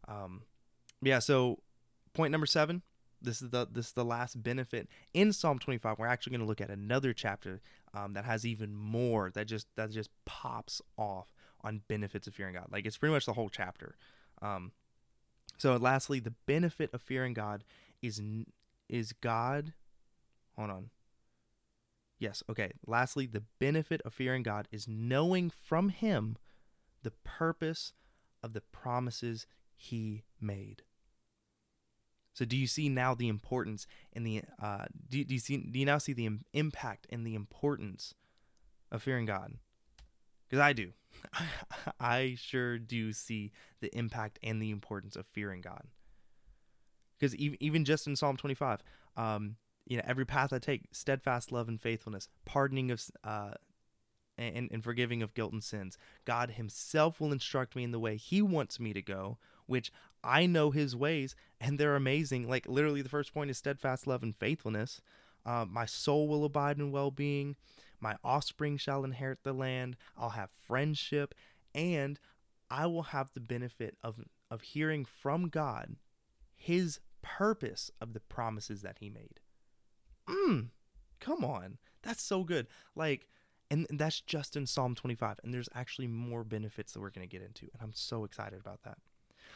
[0.07, 0.43] Um,
[1.01, 1.19] yeah.
[1.19, 1.59] So
[2.13, 2.83] point number seven.
[3.21, 5.97] This is the this is the last benefit in Psalm 25.
[5.97, 7.61] We're actually going to look at another chapter
[7.93, 12.53] um, that has even more that just that just pops off on benefits of fearing
[12.53, 12.67] God.
[12.71, 13.95] Like it's pretty much the whole chapter.
[14.41, 14.71] Um,
[15.57, 17.63] so lastly, the benefit of fearing God
[18.01, 18.21] is
[18.87, 19.73] is God.
[20.55, 20.89] Hold on.
[22.19, 22.43] Yes.
[22.49, 22.71] Okay.
[22.85, 26.37] Lastly, the benefit of fearing God is knowing from Him
[27.03, 27.93] the purpose
[28.43, 30.83] of the promises he made.
[32.37, 35.79] So, do you see now the importance and the uh, do, do you see do
[35.79, 38.13] you now see the impact and the importance
[38.91, 39.55] of fearing God?
[40.47, 40.91] Because I do,
[41.99, 45.87] I sure do see the impact and the importance of fearing God.
[47.17, 48.83] Because even even just in Psalm twenty five,
[49.15, 49.55] um,
[49.87, 53.53] you know, every path I take, steadfast love and faithfulness, pardoning of uh,
[54.37, 55.97] and, and forgiving of guilt and sins.
[56.23, 59.91] God Himself will instruct me in the way He wants me to go, which
[60.27, 62.47] I know His ways, and they're amazing.
[62.47, 65.01] Like literally, the first point is steadfast love and faithfulness.
[65.45, 67.55] Uh, my soul will abide in well being.
[67.99, 69.95] My offspring shall inherit the land.
[70.17, 71.33] I'll have friendship,
[71.73, 72.19] and
[72.69, 74.19] I will have the benefit of
[74.51, 75.95] of hearing from God
[76.55, 79.39] His purpose of the promises that He made.
[80.27, 80.67] Mmm,
[81.21, 82.67] come on, that's so good.
[82.95, 83.27] Like
[83.69, 85.39] and that's just in Psalm 25.
[85.43, 87.63] And there's actually more benefits that we're going to get into.
[87.73, 88.97] And I'm so excited about that.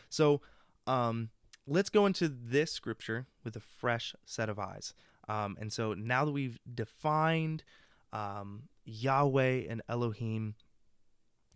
[0.10, 0.42] So
[0.88, 1.30] um,
[1.68, 4.94] let's go into this scripture with a fresh set of eyes.
[5.28, 7.64] Um, and so now that we've defined
[8.12, 10.56] um, Yahweh and Elohim,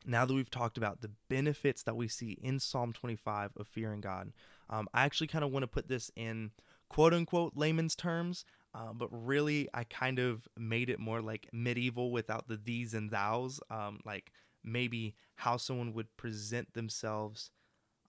[0.06, 4.02] now that we've talked about the benefits that we see in Psalm 25 of fearing
[4.02, 4.32] God,
[4.70, 6.52] um, I actually kind of want to put this in
[6.90, 12.12] quote unquote layman's terms um, but really, I kind of made it more like medieval
[12.12, 13.62] without the these and thous.
[13.70, 14.34] Um, like
[14.66, 17.52] maybe how someone would present themselves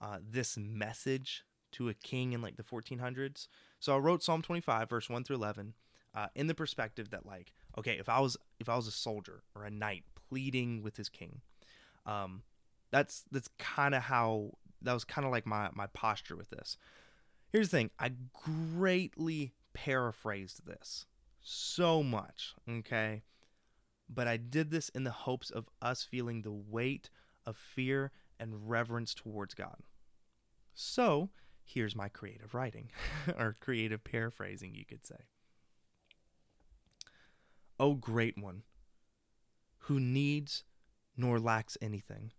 [0.01, 3.49] uh, this message to a king in like the 1400s.
[3.81, 5.75] So I wrote Psalm 25, verse 1 through 11,
[6.15, 9.43] uh, in the perspective that like, okay, if I was if I was a soldier
[9.55, 11.41] or a knight pleading with his king,
[12.07, 12.43] um,
[12.91, 16.79] that's that's kind of how that was kind of like my my posture with this.
[17.53, 21.05] Here's the thing: I greatly paraphrased this
[21.43, 23.23] so much, okay?
[24.09, 27.11] But I did this in the hopes of us feeling the weight
[27.45, 29.83] of fear and reverence towards God.
[30.75, 31.31] So,
[31.64, 32.90] here's my creative writing,
[33.38, 35.16] or creative paraphrasing, you could say.
[37.79, 38.62] O great one,
[39.81, 40.64] who needs
[41.16, 42.33] nor lacks anything,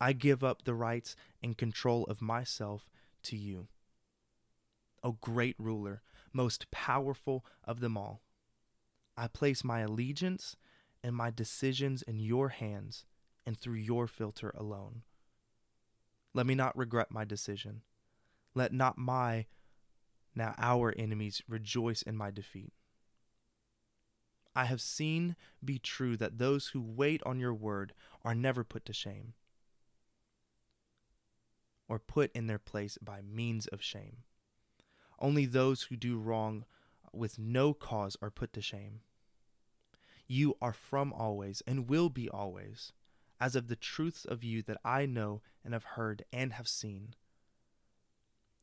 [0.00, 2.90] I give up the rights and control of myself
[3.24, 3.68] to you.
[5.04, 8.22] O great ruler, most powerful of them all.
[9.16, 10.56] I place my allegiance
[11.04, 13.04] and my decisions in your hands
[13.46, 15.02] and through your filter alone.
[16.34, 17.82] Let me not regret my decision.
[18.54, 19.46] Let not my,
[20.34, 22.72] now our enemies, rejoice in my defeat.
[24.54, 28.84] I have seen be true that those who wait on your word are never put
[28.86, 29.32] to shame
[31.88, 34.18] or put in their place by means of shame.
[35.18, 36.64] Only those who do wrong
[37.12, 39.00] with no cause are put to shame.
[40.26, 42.92] You are from always and will be always,
[43.42, 47.16] as of the truths of you that I know and have heard and have seen.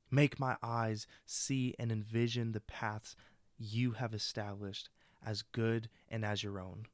[0.10, 3.18] Make my eyes see and envision the paths
[3.58, 4.88] you have established
[5.22, 6.86] as good and as your own.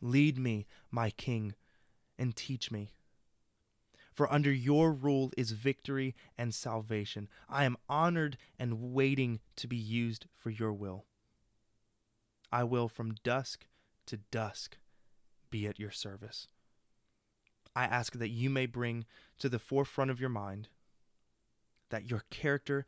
[0.00, 1.54] Lead me, my King,
[2.18, 2.94] and teach me
[4.14, 7.28] for under your rule is victory and salvation.
[7.50, 11.04] I am honored and waiting to be used for your will.
[12.50, 13.66] I will from dusk
[14.06, 14.78] to dusk
[15.50, 16.48] be at your service.
[17.74, 19.04] I ask that you may bring
[19.38, 20.68] to the forefront of your mind
[21.90, 22.86] that your character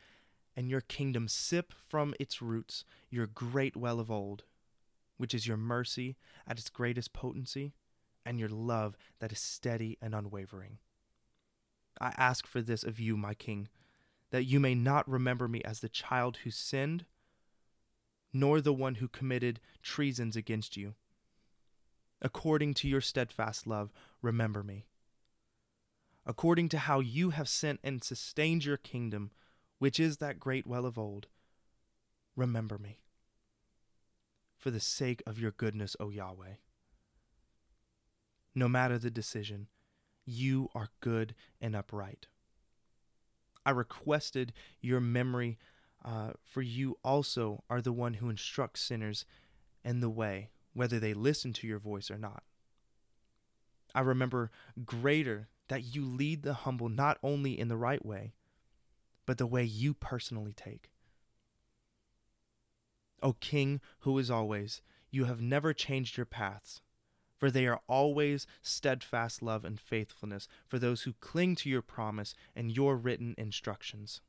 [0.57, 4.45] and your kingdom sip from its roots your great well of old,
[5.17, 6.17] which is your mercy
[6.47, 7.73] at its greatest potency,
[8.27, 10.79] and your love that is steady and unwavering.
[12.01, 13.69] I ask for this of you, my King,
[14.31, 17.07] that you may not remember me as the child who sinned,
[18.33, 20.95] nor the one who committed treasons against you.
[22.21, 24.87] According to your steadfast love, remember me.
[26.27, 29.31] According to how you have sent and sustained your kingdom,
[29.79, 31.29] which is that great well of old,
[32.37, 32.99] remember me.
[34.57, 36.55] For the sake of your goodness, O Yahweh.
[38.55, 39.69] No matter the decision,
[40.27, 42.27] you are good and upright.
[43.65, 45.59] I requested your memory,
[46.05, 49.25] uh, for you also are the one who instructs sinners
[49.85, 52.43] in the way, whether they listen to your voice or not.
[53.95, 54.51] I remember
[54.85, 58.35] greater that you lead the humble not only in the right way,
[59.27, 60.91] but the way you personally take.
[63.23, 66.83] O King, who is always, you have never changed your paths
[67.39, 72.35] for they are always steadfast love and faithfulness for those who cling to your promise
[72.55, 74.21] and your written instructions.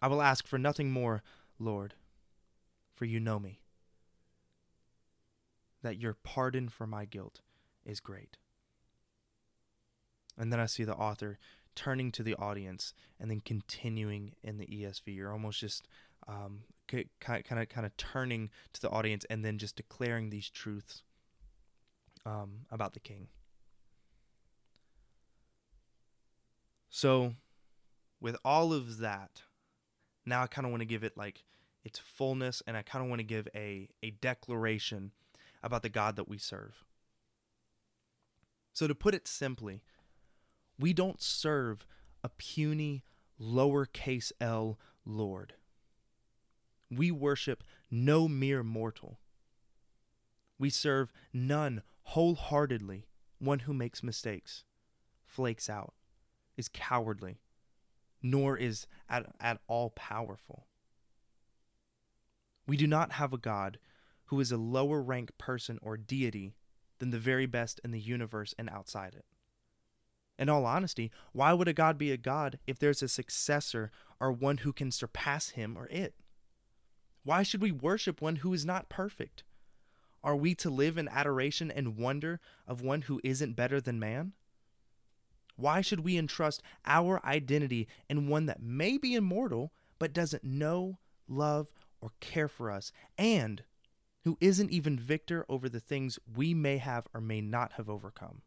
[0.00, 1.22] I will ask for nothing more,
[1.58, 1.94] Lord,
[2.94, 3.60] for you know me,
[5.82, 7.40] that your pardon for my guilt
[7.84, 8.36] is great.
[10.38, 11.38] And then I see the author
[11.74, 15.88] turning to the audience and then continuing in the ESV, You're almost just
[16.28, 17.08] um, kind
[17.50, 21.02] of kind of turning to the audience and then just declaring these truths
[22.24, 23.28] um, about the king.
[26.90, 27.34] So,
[28.20, 29.42] with all of that,
[30.26, 31.44] now I kind of want to give it like
[31.84, 35.12] its fullness, and I kind of want to give a a declaration
[35.62, 36.84] about the God that we serve.
[38.72, 39.82] So, to put it simply,
[40.78, 41.86] we don't serve
[42.24, 43.04] a puny,
[43.40, 45.54] lowercase l Lord.
[46.90, 49.18] We worship no mere mortal.
[50.58, 53.06] We serve none wholeheartedly,
[53.38, 54.64] one who makes mistakes,
[55.24, 55.94] flakes out,
[56.56, 57.40] is cowardly,
[58.22, 60.66] nor is at, at all powerful.
[62.66, 63.78] We do not have a God
[64.32, 66.54] who is a lower rank person or deity
[67.00, 69.26] than the very best in the universe and outside it.
[70.38, 74.32] In all honesty, why would a God be a God if there's a successor or
[74.32, 76.14] one who can surpass him or it?
[77.24, 79.44] Why should we worship one who is not perfect?
[80.24, 84.32] Are we to live in adoration and wonder of one who isn't better than man?
[85.56, 90.96] Why should we entrust our identity in one that may be immortal but doesn't know,
[91.28, 91.70] love,
[92.00, 93.62] or care for us, and
[94.24, 98.42] who isn't even victor over the things we may have or may not have overcome?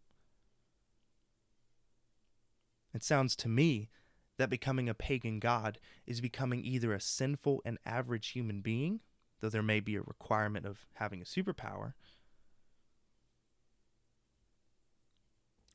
[2.94, 3.90] It sounds to me
[4.38, 9.02] that becoming a pagan god is becoming either a sinful and average human being,
[9.42, 11.94] though there may be a requirement of having a superpower.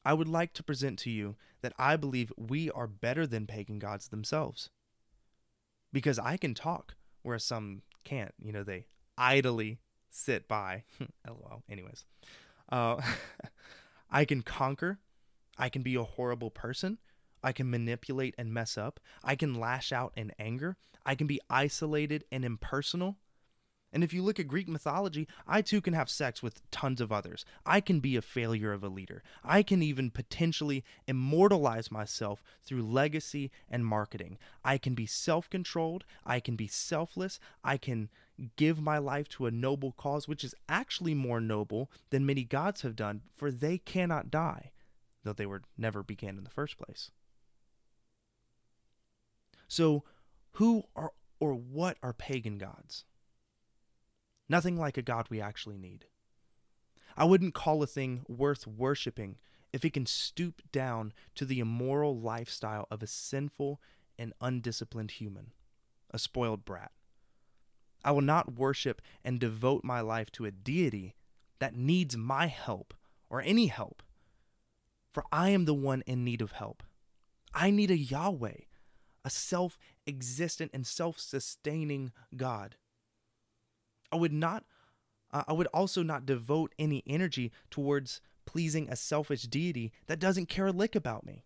[0.04, 3.78] I would like to present to you that I believe we are better than pagan
[3.78, 4.70] gods themselves.
[5.92, 8.32] Because I can talk, whereas some can't.
[8.38, 8.86] You know, they
[9.18, 9.80] idly
[10.10, 10.84] sit by.
[11.26, 11.62] LOL.
[11.68, 12.04] Anyways,
[12.70, 13.00] uh,
[14.10, 14.98] I can conquer.
[15.58, 16.98] I can be a horrible person.
[17.42, 19.00] I can manipulate and mess up.
[19.24, 20.76] I can lash out in anger.
[21.06, 23.16] I can be isolated and impersonal.
[23.92, 27.10] And if you look at Greek mythology, I too can have sex with tons of
[27.10, 27.44] others.
[27.66, 29.22] I can be a failure of a leader.
[29.42, 34.38] I can even potentially immortalize myself through legacy and marketing.
[34.64, 36.04] I can be self controlled.
[36.24, 37.40] I can be selfless.
[37.64, 38.10] I can
[38.56, 42.82] give my life to a noble cause, which is actually more noble than many gods
[42.82, 44.70] have done, for they cannot die,
[45.24, 47.10] though they were never began in the first place.
[49.68, 50.04] So,
[50.52, 53.04] who are or what are pagan gods?
[54.50, 56.06] Nothing like a God we actually need.
[57.16, 59.38] I wouldn't call a thing worth worshiping
[59.72, 63.80] if it can stoop down to the immoral lifestyle of a sinful
[64.18, 65.52] and undisciplined human,
[66.10, 66.90] a spoiled brat.
[68.04, 71.14] I will not worship and devote my life to a deity
[71.60, 72.92] that needs my help
[73.28, 74.02] or any help,
[75.12, 76.82] for I am the one in need of help.
[77.54, 78.62] I need a Yahweh,
[79.24, 79.78] a self
[80.08, 82.74] existent and self sustaining God.
[84.12, 84.64] I would not
[85.32, 90.48] uh, I would also not devote any energy towards pleasing a selfish deity that doesn't
[90.48, 91.44] care a lick about me.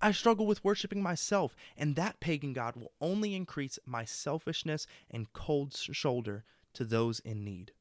[0.00, 5.32] I struggle with worshiping myself, and that pagan god will only increase my selfishness and
[5.32, 6.44] cold shoulder
[6.74, 7.72] to those in need.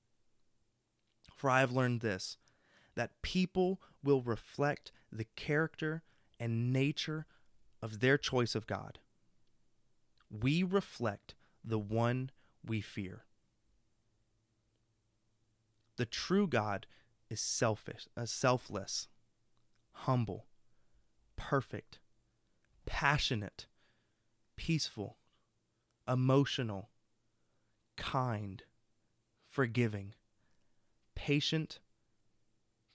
[1.35, 2.37] For I have learned this
[2.95, 6.01] that people will reflect the character
[6.39, 7.25] and nature
[7.81, 8.99] of their choice of God.
[10.29, 12.31] We reflect the one
[12.65, 13.25] we fear.
[15.97, 16.87] The true God
[17.29, 19.07] is selfish, uh, selfless,
[19.91, 20.45] humble,
[21.35, 21.99] perfect,
[22.85, 23.67] passionate,
[24.57, 25.17] peaceful,
[26.07, 26.89] emotional,
[27.97, 28.63] kind,
[29.47, 30.13] forgiving,
[31.15, 31.79] patient,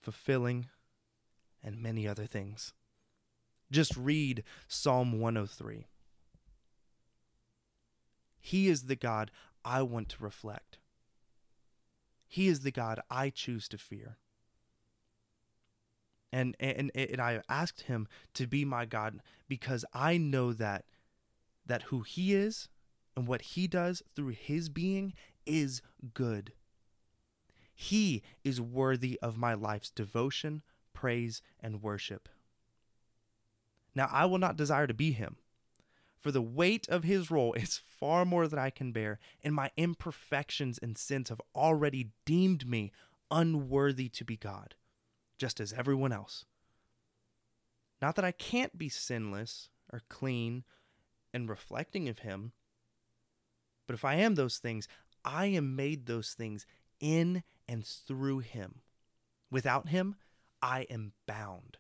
[0.00, 0.68] fulfilling,
[1.62, 2.72] and many other things.
[3.70, 5.86] Just read Psalm 103.
[8.40, 9.30] He is the God
[9.64, 10.79] I want to reflect.
[12.30, 14.16] He is the God I choose to fear.
[16.32, 19.18] And, and, and I have asked him to be my God
[19.48, 20.84] because I know that,
[21.66, 22.68] that who he is
[23.16, 25.12] and what he does through his being
[25.44, 25.82] is
[26.14, 26.52] good.
[27.74, 30.62] He is worthy of my life's devotion,
[30.92, 32.28] praise, and worship.
[33.92, 35.36] Now, I will not desire to be him,
[36.20, 39.70] for the weight of his role is far more than I can bear, and my
[39.76, 42.92] imperfections and sins have already deemed me
[43.30, 44.74] unworthy to be God,
[45.38, 46.44] just as everyone else.
[48.02, 50.64] Not that I can't be sinless or clean
[51.32, 52.52] and reflecting of him,
[53.86, 54.86] but if I am those things,
[55.24, 56.64] I am made those things
[57.00, 58.82] in and through him.
[59.50, 60.16] Without him,
[60.62, 61.78] I am bound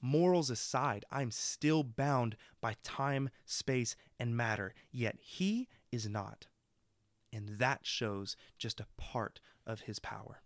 [0.00, 6.46] morals aside, I'm still bound by time, space, and matter, yet he is not.
[7.32, 10.42] And that shows just a part of his power.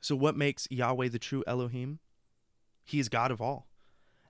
[0.00, 1.98] So, what makes Yahweh the true Elohim?
[2.84, 3.66] He is God of all,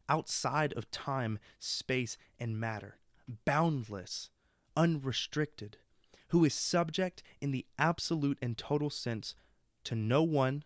[0.08, 2.98] outside of time, space, and matter,
[3.44, 4.30] boundless,
[4.76, 5.76] unrestricted,
[6.28, 9.34] who is subject in the absolute and total sense
[9.84, 10.64] to no one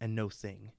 [0.00, 0.72] and no thing.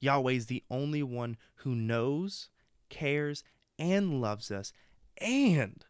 [0.00, 2.48] Yahweh is the only one who knows,
[2.88, 3.42] cares,
[3.78, 4.72] and loves us,
[5.18, 5.84] and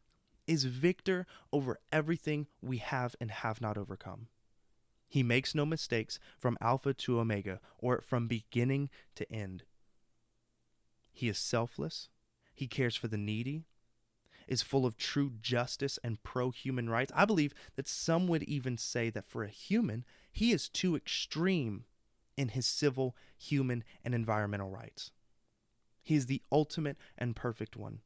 [0.46, 4.28] is victor over everything we have and have not overcome.
[5.08, 9.64] He makes no mistakes from Alpha to Omega or from beginning to end.
[11.12, 12.08] He is selfless.
[12.54, 13.64] He cares for the needy,
[14.46, 17.12] is full of true justice and pro human rights.
[17.14, 21.84] I believe that some would even say that for a human, he is too extreme
[22.38, 25.10] in his civil, human, and environmental rights.
[26.00, 27.98] He is the ultimate and perfect one,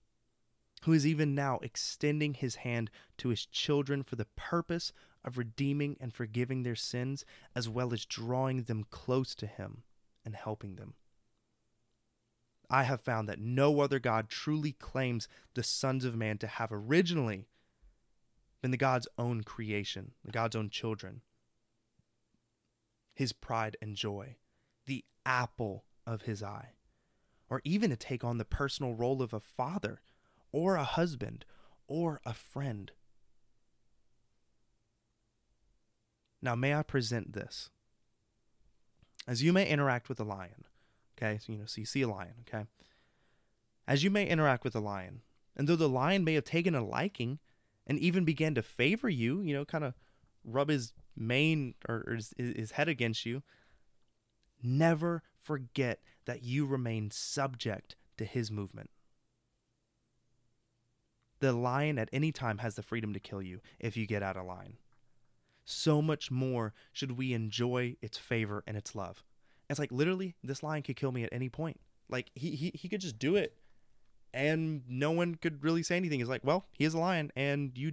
[0.84, 5.98] who is even now extending his hand to his children for the purpose of redeeming
[6.00, 7.24] and forgiving their sins,
[7.54, 9.82] as well as drawing them close to him
[10.24, 10.94] and helping them.
[12.70, 16.72] I have found that no other God truly claims the sons of man to have
[16.72, 17.46] originally
[18.62, 21.20] been the God's own creation, the God's own children.
[23.14, 24.36] His pride and joy,
[24.86, 26.70] the apple of his eye,
[27.48, 30.00] or even to take on the personal role of a father
[30.50, 31.44] or a husband
[31.86, 32.92] or a friend.
[36.40, 37.70] Now, may I present this?
[39.28, 40.64] As you may interact with a lion,
[41.22, 42.34] Okay, so you know, so you see a lion.
[42.48, 42.64] Okay,
[43.86, 45.22] as you may interact with a lion,
[45.56, 47.38] and though the lion may have taken a liking
[47.86, 49.94] and even began to favor you, you know, kind of
[50.44, 53.42] rub his or, or his, his head against you,
[54.62, 58.90] never forget that you remain subject to his movement.
[61.40, 64.36] The lion at any time has the freedom to kill you if you get out
[64.36, 64.76] of line.
[65.64, 69.24] So much more should we enjoy its favor and its love.
[69.68, 71.80] It's like literally this lion could kill me at any point.
[72.08, 73.56] Like he he he could just do it
[74.34, 76.20] and no one could really say anything.
[76.20, 77.92] It's like, well, he is a lion and you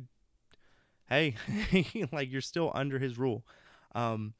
[1.10, 1.36] hey,
[2.12, 3.46] like you're still under his rule.
[3.94, 4.34] Um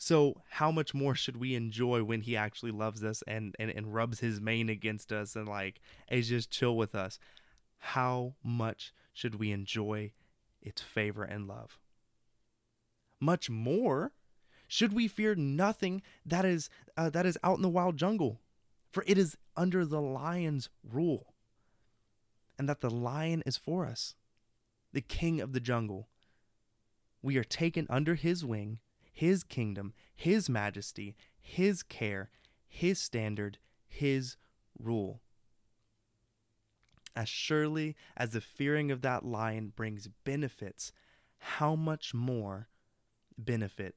[0.00, 3.92] so how much more should we enjoy when he actually loves us and, and, and
[3.92, 7.18] rubs his mane against us and like is just chill with us?
[7.78, 10.12] How much should we enjoy
[10.62, 11.78] its favor and love?
[13.20, 14.12] Much more
[14.68, 18.40] should we fear nothing that is uh, that is out in the wild jungle?
[18.92, 21.34] For it is under the lion's rule,
[22.58, 24.14] and that the lion is for us,
[24.92, 26.08] the king of the jungle.
[27.22, 28.78] We are taken under his wing,
[29.12, 32.30] his kingdom, his majesty, his care,
[32.66, 34.36] his standard, his
[34.78, 35.20] rule.
[37.16, 40.92] As surely as the fearing of that lion brings benefits,
[41.38, 42.68] how much more
[43.36, 43.96] benefit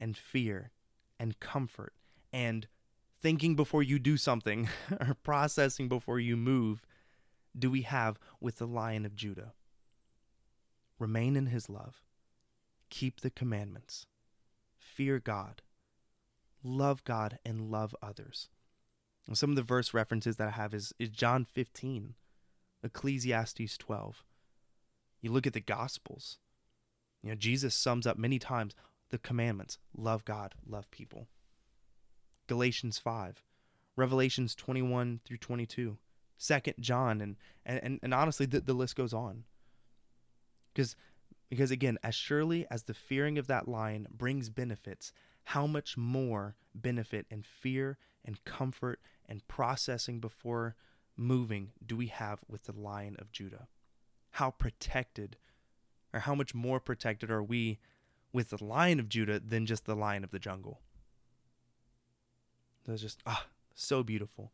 [0.00, 0.70] and fear
[1.18, 1.92] and comfort
[2.32, 2.66] and
[3.20, 4.68] thinking before you do something
[5.00, 6.82] or processing before you move
[7.56, 9.52] do we have with the Lion of Judah?
[11.04, 12.02] Remain in his love,
[12.88, 14.06] keep the commandments,
[14.78, 15.60] fear God,
[16.62, 18.48] love God, and love others.
[19.26, 22.14] And some of the verse references that I have is, is John 15,
[22.82, 24.24] Ecclesiastes 12.
[25.20, 26.38] You look at the Gospels,
[27.22, 28.74] you know, Jesus sums up many times
[29.10, 31.28] the commandments love God, love people.
[32.46, 33.42] Galatians 5,
[33.94, 35.98] Revelations 21 through 22,
[36.38, 37.36] 2 John, and,
[37.66, 39.44] and, and honestly, the, the list goes on.
[40.74, 40.96] Because,
[41.48, 45.12] because again, as surely as the fearing of that lion brings benefits,
[45.44, 50.74] how much more benefit and fear and comfort and processing before
[51.16, 53.68] moving do we have with the lion of Judah?
[54.32, 55.36] How protected,
[56.12, 57.78] or how much more protected are we
[58.34, 60.80] with the lion of Judah than just the lion of the jungle.
[62.84, 64.52] That's just ah, so beautiful.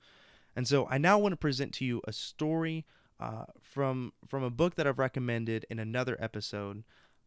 [0.55, 2.85] And so I now want to present to you a story
[3.21, 6.83] uh, from from a book that I've recommended in another episode.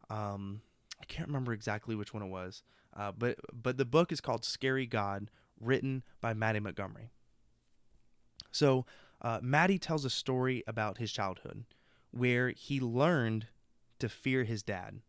[0.10, 0.62] Um,
[1.02, 2.64] I can't remember exactly which one it was,
[2.98, 5.30] uh, but but the book is called Scary God,
[5.60, 7.12] written by Mattie Montgomery.
[8.52, 8.86] So
[9.22, 11.66] uh, Mattie tells a story about his childhood,
[12.12, 13.48] where he learned
[14.00, 15.00] to fear his dad.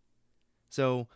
[0.69, 1.09] So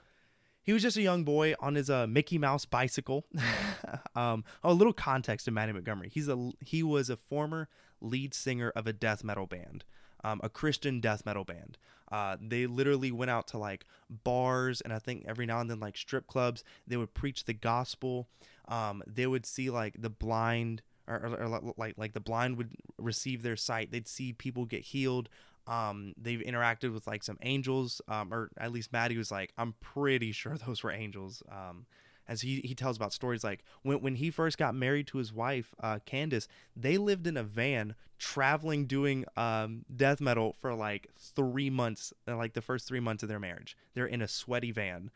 [0.63, 3.25] he was just a young boy on his uh, Mickey Mouse bicycle.
[4.15, 6.11] um, oh, a little context to Mattie Montgomery.
[6.13, 7.69] He's a he was a former
[8.01, 9.85] lead singer of a death metal band,
[10.23, 11.79] um, a Christian death metal band.
[12.11, 15.81] Uh, they literally went out to like bars and I think every now and then
[15.81, 16.65] like strip clubs.
[16.87, 18.29] They would preach the gospel.
[18.67, 22.71] Um, they would see like the blind or, or, or, like like the blind would
[22.99, 23.91] receive their sight.
[23.91, 25.29] They'd see people get healed.
[25.69, 29.75] Um, they've interacted with like some angels, um, or at least Mattie was like, I'm
[29.81, 31.43] pretty sure those were angels.
[31.51, 31.87] Um,
[32.29, 35.33] as he, he tells about stories like when, when he first got married to his
[35.33, 36.47] wife uh, candace
[36.77, 42.37] they lived in a van traveling doing um, death metal for like three months uh,
[42.37, 45.11] like the first three months of their marriage they're in a sweaty van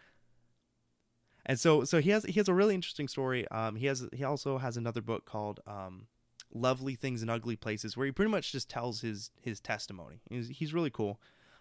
[1.44, 4.24] and so so he has he has a really interesting story um, he has he
[4.24, 6.06] also has another book called um,
[6.54, 10.48] lovely things in ugly places where he pretty much just tells his his testimony he's,
[10.48, 11.20] he's really cool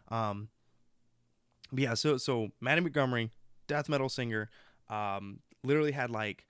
[0.10, 0.50] um,
[1.72, 3.32] yeah so so mattie montgomery
[3.68, 4.50] death metal singer
[4.89, 6.46] um, literally had like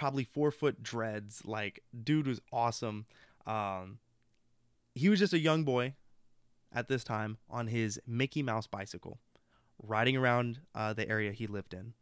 [0.00, 1.42] probably four foot dreads.
[1.44, 3.04] Like, dude was awesome.
[3.46, 3.98] Um,
[4.94, 5.94] he was just a young boy
[6.72, 9.18] at this time on his Mickey Mouse bicycle,
[9.82, 11.92] riding around uh, the area he lived in.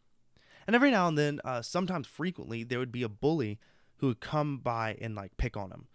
[0.66, 3.59] And every now and then, uh, sometimes frequently, there would be a bully
[3.99, 5.86] who would come by and like pick on him.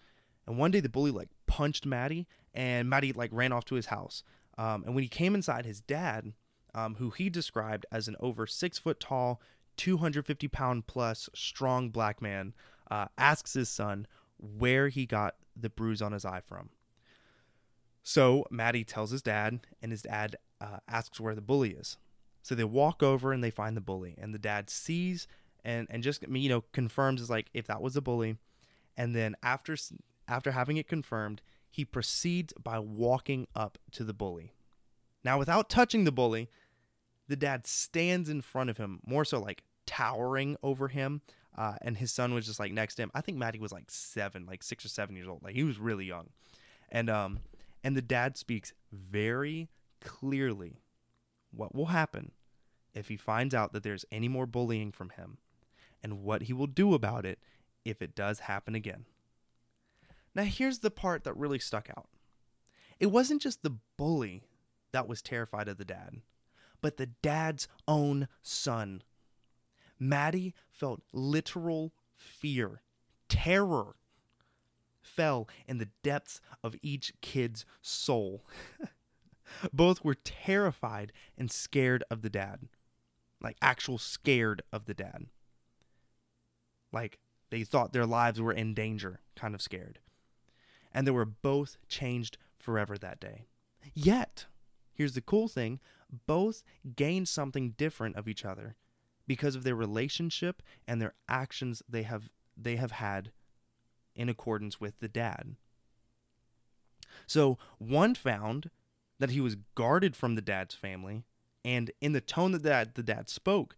[0.47, 3.87] And one day, the bully like punched Mattie, and Mattie like ran off to his
[3.87, 4.23] house.
[4.57, 6.33] Um, and when he came inside, his dad,
[6.75, 9.41] um, who he described as an over six foot tall,
[9.77, 12.53] 250 pound plus strong black man
[12.91, 16.69] uh, asks his son where he got the bruise on his eye from.
[18.03, 21.97] So Mattie tells his dad, and his dad uh, asks where the bully is.
[22.41, 25.27] So they walk over and they find the bully, and the dad sees
[25.63, 28.37] and and just you know confirms is like if that was a bully,
[28.97, 29.75] and then after
[30.27, 34.53] after having it confirmed, he proceeds by walking up to the bully.
[35.23, 36.49] Now, without touching the bully,
[37.27, 41.21] the dad stands in front of him, more so like towering over him.
[41.55, 43.11] Uh, and his son was just like next to him.
[43.13, 45.43] I think Mattie was like seven, like six or seven years old.
[45.43, 46.29] Like he was really young.
[46.89, 47.39] And um
[47.83, 49.69] and the dad speaks very
[50.01, 50.81] clearly
[51.51, 52.31] what will happen
[52.93, 55.37] if he finds out that there's any more bullying from him
[56.03, 57.39] and what he will do about it
[57.85, 59.05] if it does happen again.
[60.35, 62.09] Now here's the part that really stuck out.
[62.99, 64.43] It wasn't just the bully
[64.91, 66.21] that was terrified of the dad
[66.83, 69.01] but the dad's own son.
[69.97, 72.81] Mattie felt literal fear,
[73.29, 73.95] terror
[75.01, 78.45] fell in the depths of each kid's soul.
[79.73, 82.67] Both were terrified and scared of the dad.
[83.41, 85.27] Like, actual scared of the dad.
[86.93, 87.19] Like,
[87.49, 89.99] they thought their lives were in danger, kind of scared.
[90.93, 93.45] And they were both changed forever that day.
[93.93, 94.45] Yet,
[94.93, 95.79] here's the cool thing
[96.27, 96.63] both
[96.95, 98.75] gained something different of each other
[99.27, 103.31] because of their relationship and their actions they have they have had
[104.15, 105.55] in accordance with the dad.
[107.25, 108.69] So one found
[109.19, 111.23] that he was guarded from the dad's family,
[111.65, 113.75] and in the tone that the dad spoke,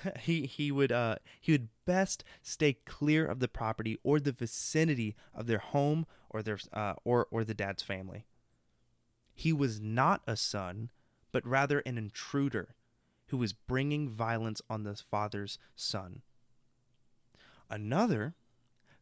[0.20, 5.16] he he would uh he would best stay clear of the property or the vicinity
[5.34, 8.26] of their home or their uh or or the dad's family.
[9.34, 10.90] He was not a son
[11.32, 12.74] but rather an intruder
[13.28, 16.20] who was bringing violence on the father's son.
[17.70, 18.34] Another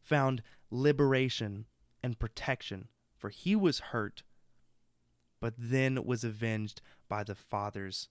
[0.01, 1.65] found liberation
[2.01, 2.87] and protection,
[3.17, 4.23] for he was hurt,
[5.41, 8.07] but then was avenged by the father's,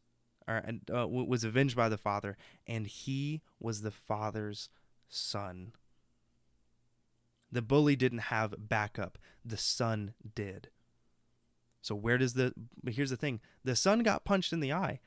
[0.51, 2.37] or uh, was avenged by the father,
[2.67, 4.69] and he was the father's
[5.09, 5.73] son.
[7.53, 10.69] The bully didn't have backup; the son did.
[11.83, 12.53] So where does the
[12.87, 13.41] here's the thing.
[13.65, 15.01] The son got punched in the eye.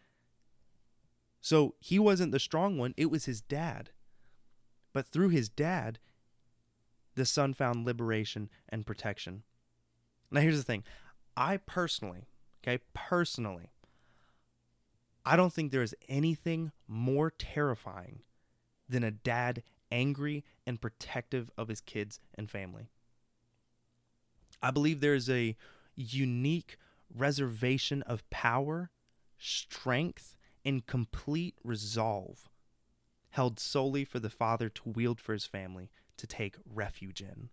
[1.41, 3.89] So he wasn't the strong one, it was his dad.
[4.94, 6.00] But through his dad,
[7.16, 9.44] the son found liberation and protection.
[10.32, 10.86] Now here's the thing.
[11.36, 12.30] I personally,
[12.64, 13.72] okay, personally,
[15.26, 18.19] I don't think there is anything more terrifying
[18.89, 22.89] than a dad angry and protective of his kids and family.
[24.61, 25.55] I believe there is a
[25.95, 26.78] unique
[27.13, 28.89] reservation of power,
[29.38, 32.49] strength, and complete resolve
[33.34, 37.49] held solely for the father to wield for his family to take refuge in.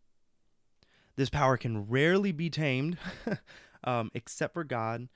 [1.17, 2.99] This power can rarely be tamed,
[3.85, 5.09] um, except for God,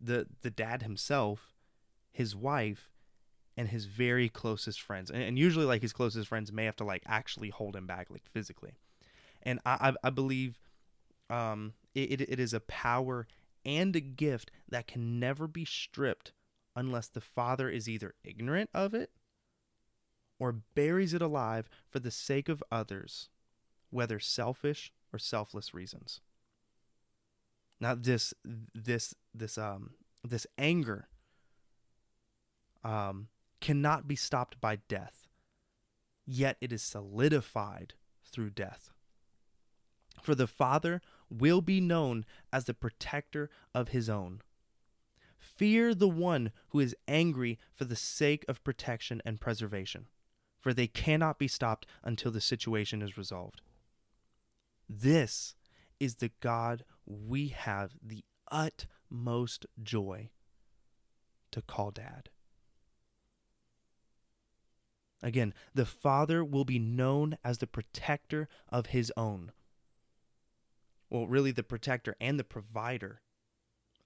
[0.00, 1.54] the, the dad himself,
[2.10, 2.90] his wife,
[3.56, 5.10] and his very closest friends.
[5.10, 8.08] And, and usually, like, his closest friends may have to, like, actually hold him back,
[8.10, 8.78] like, physically.
[9.42, 10.58] And I, I, I believe
[11.28, 13.26] um, it, it is a power
[13.64, 16.32] and a gift that can never be stripped
[16.74, 19.10] unless the Father is either ignorant of it
[20.38, 23.28] or buries it alive for the sake of others,
[23.90, 26.20] whether selfish or selfless reasons.
[27.80, 28.32] Now this
[28.74, 29.90] this this um
[30.22, 31.08] this anger
[32.84, 33.28] um
[33.60, 35.28] cannot be stopped by death,
[36.26, 38.90] yet it is solidified through death.
[40.22, 44.42] For the Father will be known as the protector of his own.
[45.38, 50.06] Fear the one who is angry for the sake of protection and preservation.
[50.60, 53.62] for they cannot be stopped until the situation is resolved.
[54.88, 55.54] This
[55.98, 60.30] is the God we have the utmost joy
[61.50, 62.28] to call dad.
[65.22, 69.52] Again, the Father will be known as the protector of his own.
[71.10, 73.20] Well, really, the protector and the provider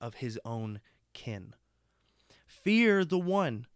[0.01, 0.81] of his own
[1.12, 1.55] kin.
[2.47, 3.67] Fear the one.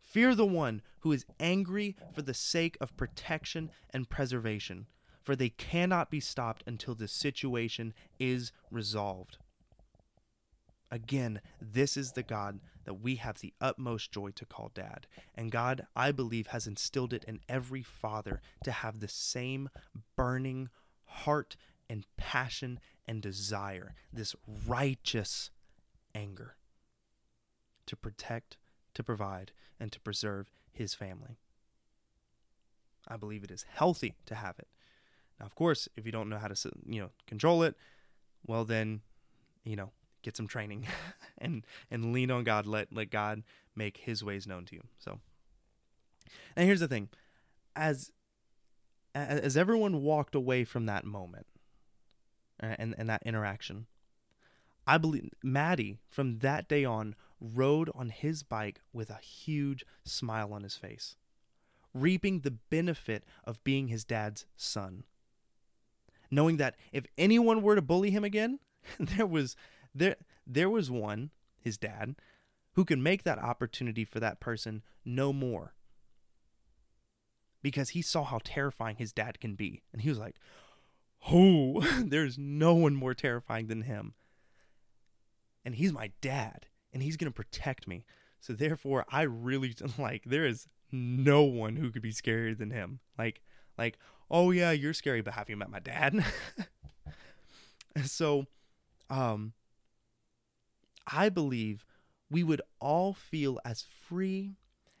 [0.00, 4.86] Fear the one who is angry for the sake of protection and preservation,
[5.22, 9.38] for they cannot be stopped until the situation is resolved.
[10.90, 15.06] Again, this is the God that we have the utmost joy to call dad.
[15.34, 19.68] And God, I believe, has instilled it in every father to have the same
[20.16, 20.70] burning
[21.04, 21.56] heart
[21.90, 24.34] and passion and desire, this
[24.66, 25.50] righteous
[26.14, 26.56] anger
[27.86, 28.56] to protect,
[28.94, 31.38] to provide, and to preserve his family.
[33.06, 34.68] I believe it is healthy to have it.
[35.40, 37.76] Now, of course, if you don't know how to, you know, control it,
[38.46, 39.00] well then,
[39.64, 39.92] you know,
[40.28, 40.86] get some training
[41.38, 42.66] and and lean on God.
[42.66, 43.42] Let let God
[43.74, 44.82] make His ways known to you.
[44.98, 45.18] So,
[46.54, 47.08] and here's the thing,
[47.74, 48.12] as
[49.14, 51.46] as everyone walked away from that moment
[52.62, 53.86] uh, and and that interaction,
[54.86, 60.52] I believe Mattie from that day on rode on his bike with a huge smile
[60.52, 61.16] on his face,
[61.94, 65.04] reaping the benefit of being his dad's son.
[66.30, 68.58] Knowing that if anyone were to bully him again,
[69.00, 69.56] there was
[69.94, 70.16] there
[70.46, 71.30] there was one,
[71.60, 72.16] his dad,
[72.72, 75.74] who could make that opportunity for that person no more.
[77.62, 79.82] Because he saw how terrifying his dad can be.
[79.92, 80.36] And he was like,
[81.30, 84.14] Oh, there's no one more terrifying than him.
[85.64, 88.04] And he's my dad, and he's going to protect me.
[88.40, 93.00] So therefore, I really like there is no one who could be scarier than him.
[93.18, 93.42] Like
[93.76, 93.98] like,
[94.30, 96.24] "Oh yeah, you're scary, but have you met my dad?"
[98.04, 98.46] so
[99.10, 99.52] um
[101.10, 101.84] I believe
[102.30, 104.56] we would all feel as free,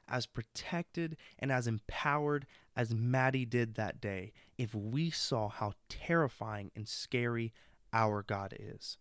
[0.08, 6.70] as protected, and as empowered as Mattie did that day if we saw how terrifying
[6.74, 7.52] and scary
[7.92, 8.96] our God is.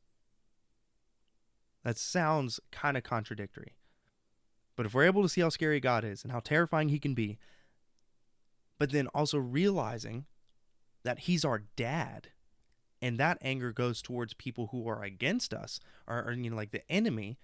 [1.84, 3.76] That sounds kind of contradictory.
[4.76, 7.14] But if we're able to see how scary God is and how terrifying He can
[7.14, 7.38] be,
[8.78, 10.26] but then also realizing
[11.04, 12.30] that He's our dad
[13.02, 16.72] and that anger goes towards people who are against us or, or you know like
[16.72, 17.38] the enemy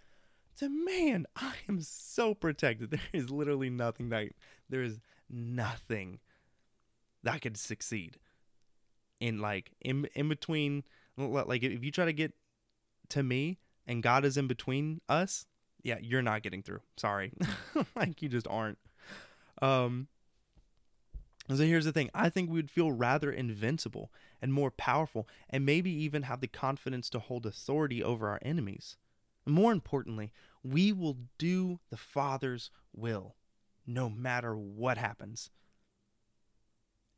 [0.55, 2.91] so man i am so protected.
[2.91, 4.29] There is literally nothing that
[4.69, 4.99] there is
[5.29, 6.19] nothing
[7.23, 8.17] that could succeed
[9.19, 10.83] in like in in between
[11.17, 12.33] like if you try to get
[13.09, 15.45] to me and god is in between us
[15.83, 16.81] yeah you're not getting through.
[16.97, 17.31] Sorry.
[17.95, 18.77] Like you just aren't.
[19.61, 20.07] Um
[21.49, 25.65] so here's the thing I think we would feel rather invincible and more powerful, and
[25.65, 28.97] maybe even have the confidence to hold authority over our enemies.
[29.45, 30.31] More importantly,
[30.63, 33.35] we will do the Father's will,
[33.85, 35.49] no matter what happens.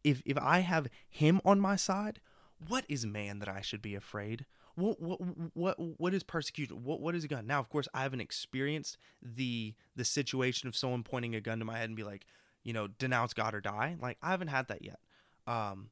[0.03, 2.19] If, if I have Him on my side,
[2.67, 4.45] what is man that I should be afraid?
[4.75, 5.19] What what
[5.53, 6.83] what what is persecution?
[6.83, 7.47] What what is a gun?
[7.47, 11.65] Now, of course, I haven't experienced the the situation of someone pointing a gun to
[11.65, 12.25] my head and be like,
[12.65, 13.95] you know, denounce God or die.
[14.01, 14.99] Like I haven't had that yet.
[15.47, 15.91] Um,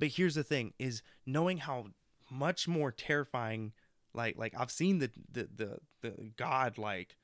[0.00, 1.86] but here's the thing: is knowing how
[2.30, 3.72] much more terrifying.
[4.14, 7.16] Like like I've seen the the the, the God like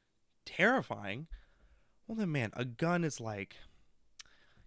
[0.45, 1.27] terrifying.
[2.07, 3.57] Well then, man, a gun is like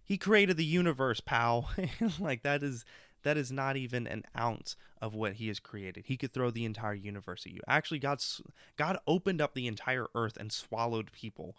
[0.02, 1.70] he created the universe, pal.
[2.18, 2.84] like that is
[3.22, 6.06] that is not even an ounce of what he has created.
[6.06, 7.60] He could throw the entire universe at you.
[7.68, 8.42] Actually, God's
[8.76, 11.56] God opened up the entire earth and swallowed people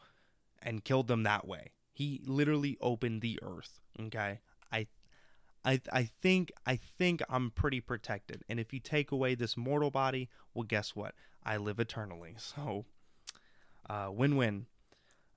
[0.62, 1.72] and killed them that way.
[2.00, 3.82] He literally opened the earth.
[4.00, 4.40] Okay,
[4.72, 4.88] I,
[5.66, 8.42] I, I think I think I'm pretty protected.
[8.48, 11.14] And if you take away this mortal body, well, guess what?
[11.44, 12.36] I live eternally.
[12.56, 12.86] So,
[13.90, 14.68] uh, win-win.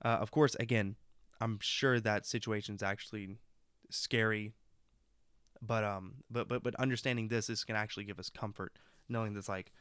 [0.05, 0.95] Uh, of course, again,
[1.41, 3.35] I'm sure that situation's actually
[3.89, 4.53] scary,
[5.61, 8.71] but um, but but but understanding this, this can actually give us comfort,
[9.09, 9.73] knowing that's like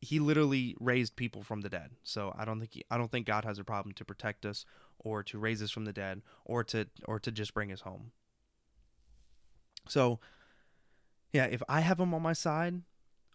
[0.00, 1.90] he literally raised people from the dead.
[2.02, 4.64] So I don't think he, I don't think God has a problem to protect us
[4.98, 8.12] or to raise us from the dead or to or to just bring us home.
[9.88, 10.20] So
[11.32, 12.82] yeah, if I have him on my side,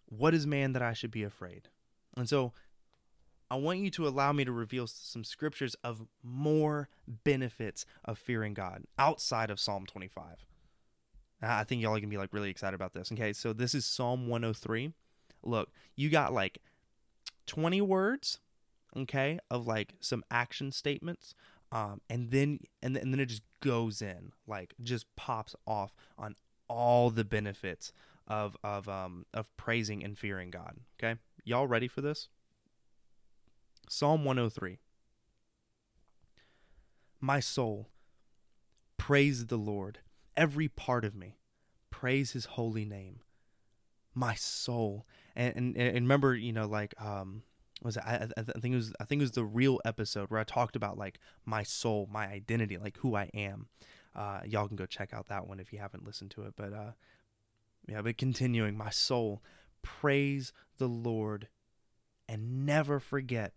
[0.06, 1.68] what is man that I should be afraid?
[2.16, 2.52] And so
[3.50, 8.54] I want you to allow me to reveal some scriptures of more benefits of fearing
[8.54, 10.46] God outside of Psalm 25.
[11.42, 13.12] I think y'all are going to be like really excited about this.
[13.12, 14.92] Okay, so this is Psalm 103
[15.46, 16.58] look, you got like
[17.46, 18.40] 20 words,
[18.96, 21.34] okay, of like some action statements.
[21.72, 26.36] Um, and then and, and then it just goes in like just pops off on
[26.68, 27.92] all the benefits
[28.28, 30.76] of of um of praising and fearing God.
[30.98, 32.28] Okay, y'all ready for this?
[33.88, 34.78] Psalm 103.
[37.20, 37.88] My soul,
[38.98, 39.98] praise the Lord.
[40.36, 41.38] Every part of me,
[41.90, 43.20] praise His holy name.
[44.14, 45.06] My soul,
[45.36, 47.42] and and, and remember, you know, like um,
[47.82, 50.40] was it, I, I think it was I think it was the real episode where
[50.40, 53.68] I talked about like my soul, my identity, like who I am.
[54.14, 56.54] Uh, y'all can go check out that one if you haven't listened to it.
[56.56, 56.92] But uh,
[57.88, 59.42] yeah, but continuing, my soul,
[59.82, 61.48] praise the Lord,
[62.28, 63.52] and never forget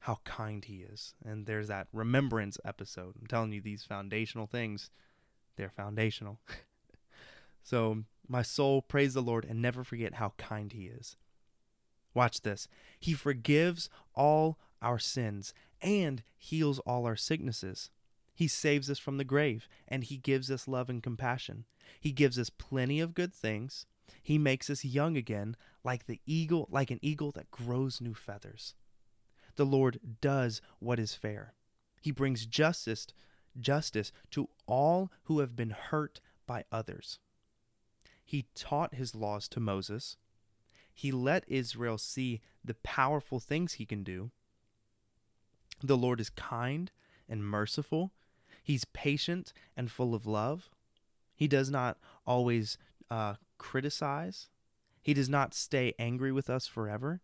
[0.00, 1.14] how kind He is.
[1.24, 3.14] And there's that remembrance episode.
[3.20, 4.90] I'm telling you, these foundational things,
[5.56, 6.40] they're foundational.
[7.62, 11.16] so my soul, praise the Lord, and never forget how kind He is.
[12.14, 12.68] Watch this.
[12.98, 17.90] He forgives all our sins and heals all our sicknesses.
[18.34, 21.66] He saves us from the grave and he gives us love and compassion.
[22.00, 23.86] He gives us plenty of good things.
[24.22, 28.74] He makes us young again like the eagle, like an eagle that grows new feathers.
[29.56, 31.54] The Lord does what is fair.
[32.00, 33.06] He brings justice,
[33.58, 37.18] justice to all who have been hurt by others.
[38.30, 40.16] He taught his laws to Moses
[41.00, 44.30] he let Israel see the powerful things he can do.
[45.82, 46.90] The Lord is kind
[47.26, 48.12] and merciful.
[48.62, 50.68] He's patient and full of love.
[51.34, 52.76] He does not always
[53.10, 54.50] uh, criticize.
[55.02, 57.22] He does not stay angry with us forever.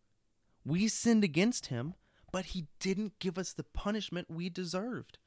[0.64, 1.92] We sinned against him,
[2.32, 5.18] but he didn't give us the punishment we deserved.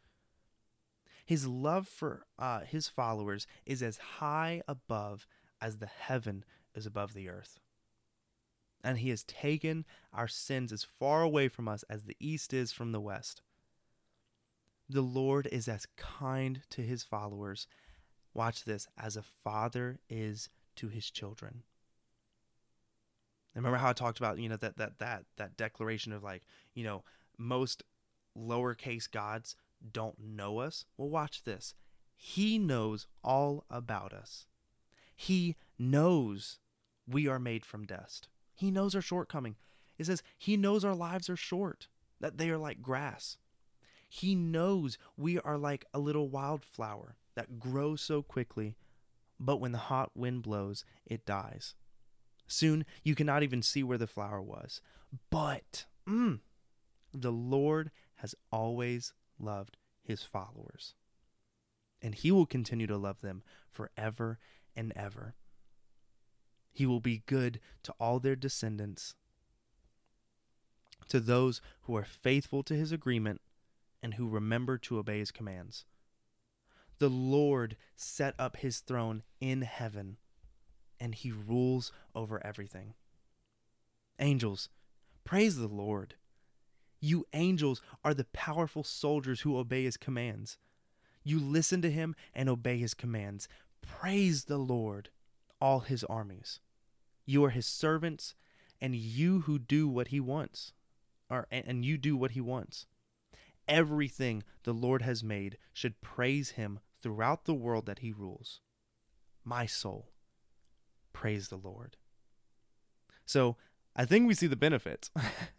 [1.23, 5.27] His love for uh, his followers is as high above
[5.61, 6.43] as the heaven
[6.73, 7.59] is above the earth
[8.83, 12.71] and he has taken our sins as far away from us as the east is
[12.71, 13.41] from the west.
[14.87, 17.67] The Lord is as kind to his followers,
[18.33, 21.63] watch this, as a father is to his children.
[23.53, 26.43] Remember how I talked about, you know, that that that that declaration of like,
[26.73, 27.03] you know,
[27.37, 27.83] most
[28.37, 29.55] lowercase gods
[29.91, 30.85] don't know us?
[30.97, 31.73] Well, watch this.
[32.15, 34.45] He knows all about us.
[35.21, 36.59] He knows
[37.05, 38.29] we are made from dust.
[38.55, 39.57] He knows our shortcoming.
[39.97, 41.89] It says he knows our lives are short,
[42.21, 43.37] that they are like grass.
[44.07, 48.77] He knows we are like a little wildflower that grows so quickly,
[49.37, 51.75] but when the hot wind blows, it dies.
[52.47, 54.79] Soon you cannot even see where the flower was.
[55.29, 56.39] But mm,
[57.13, 60.95] the Lord has always loved his followers,
[62.01, 64.39] and he will continue to love them forever
[64.79, 65.35] and ever.
[66.71, 69.13] He will be good to all their descendants,
[71.09, 73.41] to those who are faithful to his agreement
[74.01, 75.83] and who remember to obey his commands.
[76.99, 80.17] The Lord set up his throne in heaven,
[80.97, 82.93] and he rules over everything.
[84.17, 84.69] Angels,
[85.25, 86.15] praise the Lord.
[87.01, 90.57] You angels are the powerful soldiers who obey his commands.
[91.23, 93.49] You listen to him and obey his commands.
[93.81, 95.09] Praise the Lord,
[95.59, 96.59] all his armies.
[97.25, 98.35] You are his servants,
[98.81, 100.73] and you who do what he wants,
[101.29, 102.85] or and you do what he wants.
[103.67, 108.61] Everything the Lord has made should praise him throughout the world that he rules.
[109.43, 110.11] My soul,
[111.13, 111.97] praise the Lord.
[113.25, 113.57] So
[113.95, 115.11] I think we see the benefits.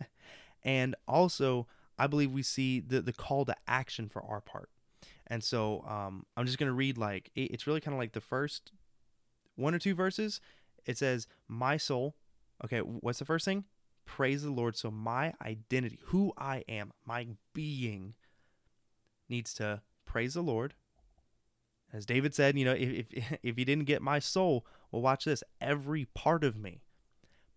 [0.65, 1.69] and also,
[1.99, 4.71] I believe we see the, the call to action for our part.
[5.31, 8.21] And so um, I'm just going to read like, it's really kind of like the
[8.21, 8.73] first
[9.55, 10.41] one or two verses
[10.87, 12.17] it says, My soul,
[12.65, 13.65] okay, what's the first thing?
[14.07, 14.77] Praise the Lord.
[14.77, 18.15] So my identity, who I am, my being
[19.29, 20.75] needs to praise the Lord.
[21.93, 25.25] As David said, you know, if, if, if you didn't get my soul, well, watch
[25.25, 25.45] this.
[25.61, 26.83] Every part of me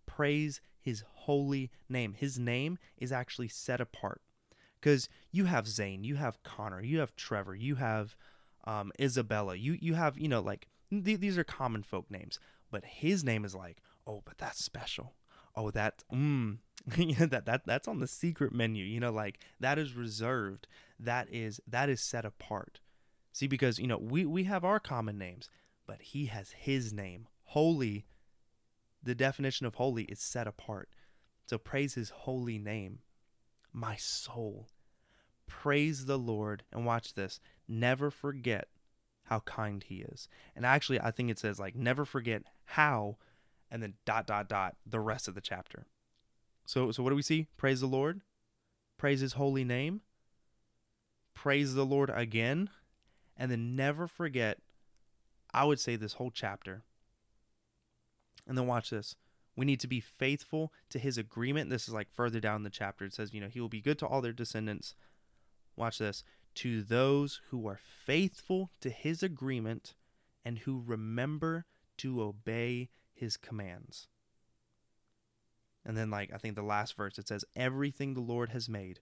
[0.06, 2.14] praise his holy name.
[2.14, 4.22] His name is actually set apart.
[4.84, 8.16] Because you have Zane, you have Connor, you have Trevor, you have
[8.66, 12.40] um, Isabella, you you have you know like th- these are common folk names
[12.74, 13.78] but his name is like,
[14.08, 15.14] oh, but that's special.
[15.56, 16.58] Oh, that mm,
[16.88, 18.84] that that that's on the secret menu.
[18.84, 20.68] You know, like that is reserved.
[21.00, 22.80] That is that is set apart.
[23.32, 25.50] See, because you know we we have our common names,
[25.86, 27.28] but he has his name.
[27.44, 28.08] Holy.
[29.04, 30.90] The definition of holy is set apart.
[31.46, 33.00] So praise his holy name.
[33.72, 34.68] My soul.
[35.62, 37.40] Praise the Lord and watch this.
[37.68, 38.68] Never forget
[39.26, 40.28] how kind he is.
[40.56, 43.18] And actually, I think it says like never forget how,
[43.70, 45.86] and then dot dot dot the rest of the chapter.
[46.66, 47.48] So so what do we see?
[47.56, 48.22] Praise the Lord,
[48.98, 50.02] praise His holy name,
[51.36, 52.70] praise the Lord again,
[53.38, 54.58] and then never forget,
[55.54, 56.82] I would say, this whole chapter.
[58.48, 59.16] And then watch this.
[59.56, 61.70] We need to be faithful to his agreement.
[61.70, 63.06] This is like further down the chapter.
[63.06, 64.96] It says, you know, he will be good to all their descendants.
[65.76, 66.24] Watch this.
[66.56, 69.96] To those who are faithful to his agreement
[70.46, 71.66] and who remember
[71.98, 74.08] to obey his commands.
[75.86, 79.00] And then, like, I think the last verse, it says, everything the Lord has made.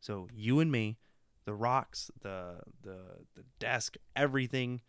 [0.00, 0.98] So you and me,
[1.44, 4.80] the rocks, the the the desk, everything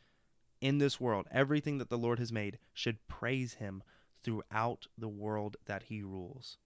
[0.61, 3.83] in this world, everything that the Lord has made should praise him
[4.23, 6.57] throughout the world that he rules.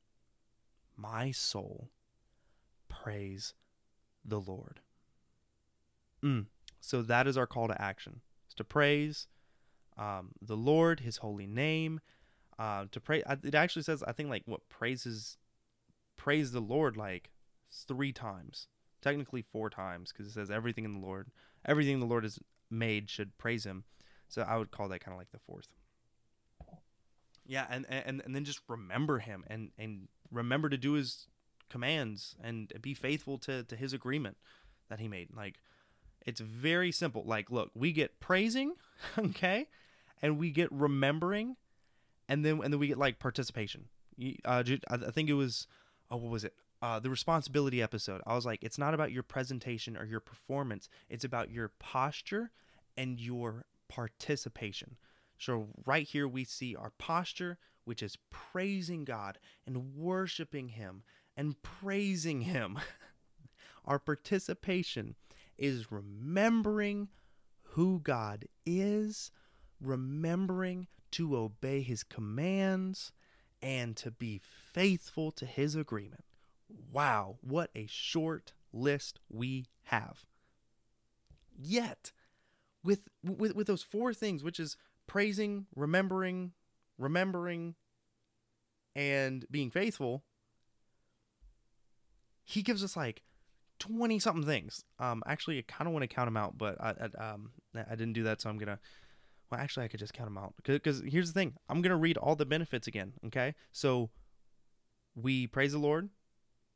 [0.96, 1.90] My soul
[2.88, 3.54] praise
[4.30, 4.80] the Lord.
[6.24, 6.46] Mm.
[6.80, 8.22] So that is our call to action.
[8.46, 9.28] It's to praise
[9.98, 12.00] um, the Lord, his holy name.
[12.58, 15.38] Uh, to pray, it actually says, I think, like what praises,
[16.18, 17.32] praise the Lord like
[17.88, 18.68] three times,
[19.02, 21.30] technically four times, because it says everything in the Lord,
[21.66, 23.86] everything the Lord has made should praise him.
[24.28, 25.68] So I would call that kind of like the fourth.
[27.46, 31.28] Yeah, and, and and then just remember him and and remember to do his
[31.70, 34.38] commands and be faithful to to his agreement
[34.90, 35.30] that he made.
[35.36, 35.56] Like
[36.26, 37.24] it's very simple.
[37.26, 38.74] Like look, we get praising,
[39.18, 39.68] okay?
[40.22, 41.56] And we get remembering
[42.28, 43.86] and then and then we get like participation.
[44.46, 45.68] Uh, I think it was
[46.12, 46.54] oh what was it?
[46.82, 48.22] Uh, the responsibility episode.
[48.26, 50.88] I was like, it's not about your presentation or your performance.
[51.10, 52.52] It's about your posture
[52.96, 54.96] and your participation.
[55.38, 61.04] So, right here, we see our posture, which is praising God and worshiping Him
[61.40, 62.78] and praising Him.
[63.86, 65.16] our participation
[65.58, 67.08] is remembering
[67.62, 69.32] who God is,
[69.80, 73.14] remembering to obey His commands,
[73.62, 74.42] and to be
[74.74, 76.26] faithful to His agreement.
[76.92, 80.26] Wow, what a short list we have.
[81.58, 82.12] Yet,
[82.84, 84.76] with, with, with those four things, which is
[85.08, 86.52] praising, remembering,
[86.98, 87.76] remembering,
[88.94, 90.26] and being faithful,
[92.50, 93.22] he gives us like
[93.78, 94.84] 20 something things.
[94.98, 97.96] Um, actually, I kind of want to count them out, but I, I, um, I
[97.96, 98.80] didn't do that, so I'm to.
[99.52, 100.56] Well, actually, I could just count them out.
[100.64, 103.54] Because here's the thing I'm to read all the benefits again, okay?
[103.72, 104.10] So
[105.16, 106.10] we praise the Lord,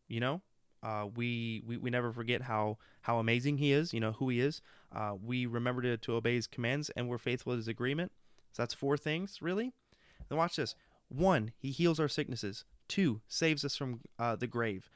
[0.08, 0.42] you know?
[0.84, 4.42] Uh, we, we we never forget how how amazing he is, you know who he
[4.42, 4.62] is.
[4.94, 8.12] Uh, we remember to, to obey his commands, and we're faithful to his agreement.
[8.52, 9.74] So that's four things, really.
[10.30, 10.76] Then watch this.
[11.10, 12.66] One, he heals our sicknesses.
[12.88, 14.90] Two, saves us from uh, the grave.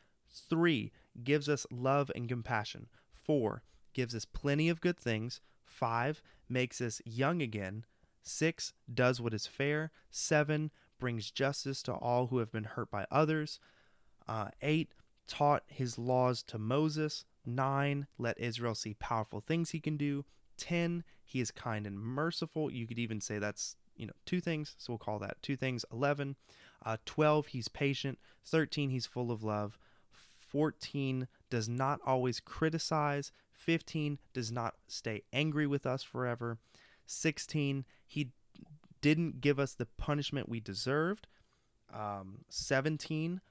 [0.47, 0.91] Three,
[1.23, 2.87] gives us love and compassion.
[3.11, 3.63] Four,
[3.93, 5.41] gives us plenty of good things.
[5.65, 7.85] Five, makes us young again.
[8.21, 9.91] Six, does what is fair.
[10.09, 13.59] Seven, brings justice to all who have been hurt by others.
[14.27, 14.93] Uh, eight,
[15.27, 17.25] taught his laws to Moses.
[17.45, 20.25] Nine, let Israel see powerful things he can do.
[20.57, 24.75] 10 he is kind and merciful you could even say that's you know two things
[24.77, 26.35] so we'll call that two things 11
[26.85, 29.77] uh, 12 he's patient 13 he's full of love
[30.49, 36.57] 14 does not always criticize 15 does not stay angry with us forever
[37.05, 38.31] 16 he
[39.01, 41.27] didn't give us the punishment we deserved
[41.93, 43.41] um, 17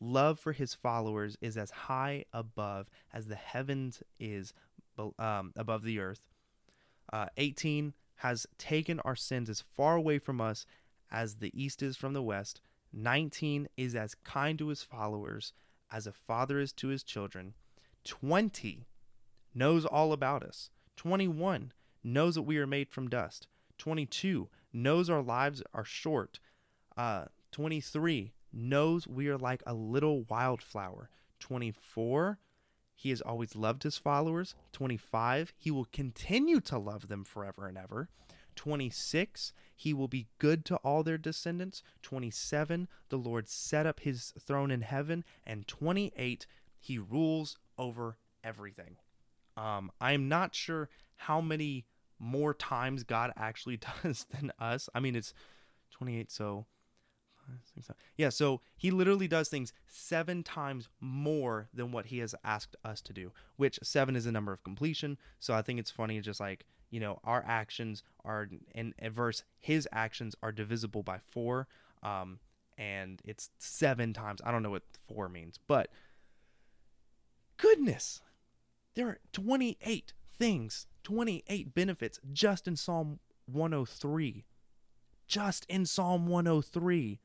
[0.00, 4.52] love for his followers is as high above as the heavens is
[5.18, 6.20] um, above the earth
[7.12, 10.66] uh, 18 has taken our sins as far away from us
[11.10, 12.60] as the east is from the west.
[12.92, 15.52] 19 is as kind to his followers
[15.90, 17.54] as a father is to his children.
[18.04, 18.86] 20
[19.54, 20.70] knows all about us.
[20.96, 21.72] 21
[22.02, 23.48] knows that we are made from dust.
[23.78, 26.38] 22 knows our lives are short.
[26.96, 31.10] Uh, 23 knows we are like a little wildflower.
[31.40, 32.38] 24
[32.96, 34.54] he has always loved his followers.
[34.72, 38.08] 25, he will continue to love them forever and ever.
[38.56, 41.82] 26, he will be good to all their descendants.
[42.02, 45.24] 27, the Lord set up his throne in heaven.
[45.46, 46.46] And 28,
[46.78, 48.96] he rules over everything.
[49.56, 51.86] Um, I'm not sure how many
[52.18, 54.88] more times God actually does than us.
[54.94, 55.34] I mean, it's
[55.92, 56.66] 28, so
[58.16, 63.00] yeah, so he literally does things seven times more than what he has asked us
[63.02, 65.18] to do, which seven is a number of completion.
[65.38, 69.88] So I think it's funny, just like, you know, our actions are in verse, his
[69.92, 71.68] actions are divisible by four.
[72.02, 72.38] Um,
[72.78, 74.40] and it's seven times.
[74.44, 75.88] I don't know what four means, but
[77.56, 78.20] goodness,
[78.94, 84.44] there are 28 things, 28 benefits just in Psalm 103.
[85.26, 87.20] Just in Psalm 103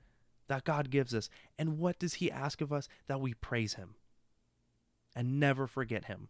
[0.47, 1.30] that God gives us.
[1.57, 2.89] And what does He ask of us?
[3.07, 3.95] That we praise Him
[5.16, 6.28] and never forget Him.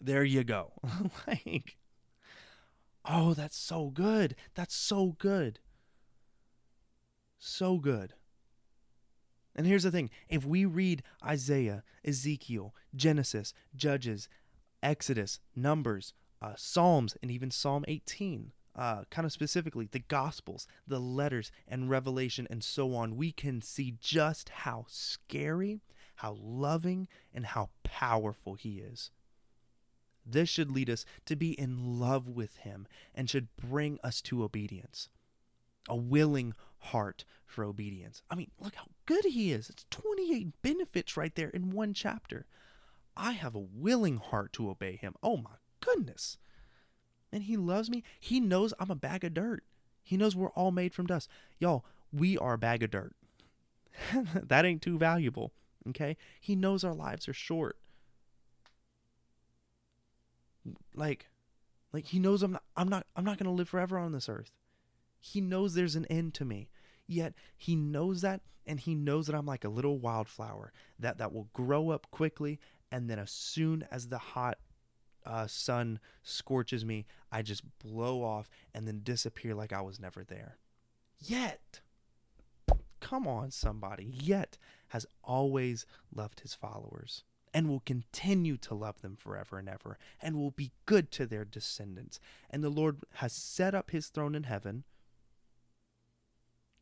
[0.00, 0.72] There you go.
[1.26, 1.76] like,
[3.04, 4.36] oh, that's so good.
[4.54, 5.60] That's so good.
[7.38, 8.14] So good.
[9.56, 14.28] And here's the thing if we read Isaiah, Ezekiel, Genesis, Judges,
[14.82, 21.00] Exodus, Numbers, uh, Psalms, and even Psalm 18, uh, kind of specifically the Gospels, the
[21.00, 25.80] letters, and Revelation, and so on, we can see just how scary,
[26.16, 29.10] how loving, and how powerful He is.
[30.30, 34.42] This should lead us to be in love with Him and should bring us to
[34.44, 35.08] obedience.
[35.88, 38.22] A willing heart for obedience.
[38.30, 39.68] I mean, look how good He is.
[39.70, 42.46] It's 28 benefits right there in one chapter.
[43.16, 45.14] I have a willing heart to obey Him.
[45.22, 45.50] Oh my
[45.80, 46.38] goodness.
[47.32, 48.02] And He loves me.
[48.18, 49.64] He knows I'm a bag of dirt.
[50.02, 51.28] He knows we're all made from dust.
[51.58, 53.14] Y'all, we are a bag of dirt.
[54.34, 55.52] that ain't too valuable.
[55.88, 56.16] Okay?
[56.40, 57.76] He knows our lives are short
[60.94, 61.28] like
[61.92, 64.28] like he knows I'm not I'm not I'm not going to live forever on this
[64.28, 64.50] earth.
[65.18, 66.70] He knows there's an end to me.
[67.06, 71.32] Yet he knows that and he knows that I'm like a little wildflower that that
[71.32, 72.60] will grow up quickly
[72.92, 74.58] and then as soon as the hot
[75.24, 80.24] uh, sun scorches me, I just blow off and then disappear like I was never
[80.24, 80.56] there.
[81.18, 81.80] Yet,
[83.00, 84.56] come on, somebody, yet
[84.88, 90.36] has always loved his followers and will continue to love them forever and ever, and
[90.36, 92.20] will be good to their descendants.
[92.48, 94.84] And the Lord has set up his throne in heaven.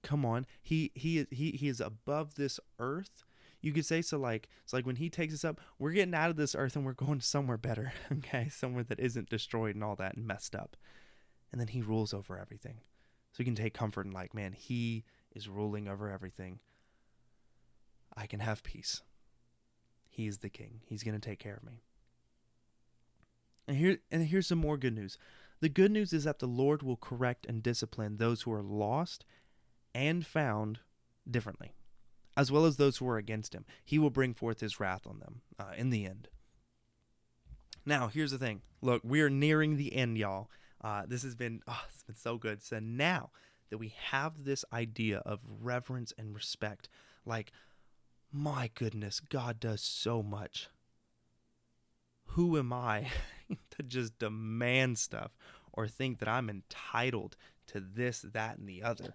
[0.03, 3.25] Come on, he he he he is above this earth.
[3.61, 6.31] You could say so like it's like when he takes us up, we're getting out
[6.31, 8.49] of this earth and we're going somewhere better, okay?
[8.49, 10.77] Somewhere that isn't destroyed and all that and messed up.
[11.51, 12.81] And then he rules over everything.
[13.33, 15.05] So you can take comfort in like, man, he
[15.35, 16.61] is ruling over everything.
[18.17, 19.03] I can have peace.
[20.19, 20.81] He is the king.
[20.85, 21.81] He's going to take care of me.
[23.69, 25.17] And here and here's some more good news.
[25.61, 29.25] The good news is that the Lord will correct and discipline those who are lost
[29.95, 30.81] and found
[31.31, 31.71] differently,
[32.37, 33.65] as well as those who are against him.
[33.85, 36.27] He will bring forth his wrath on them uh, in the end.
[37.87, 38.63] Now, here's the thing.
[38.83, 40.51] Look, we are nearing the end, y'all.
[40.83, 42.61] Uh, this has been oh, it's been so good.
[42.61, 43.31] So now
[43.71, 46.89] that we have this idea of reverence and respect,
[47.25, 47.53] like
[48.33, 50.69] my goodness, God does so much.
[52.33, 53.09] Who am I
[53.71, 55.31] to just demand stuff
[55.73, 57.37] or think that I'm entitled
[57.69, 59.15] to this, that, and the other?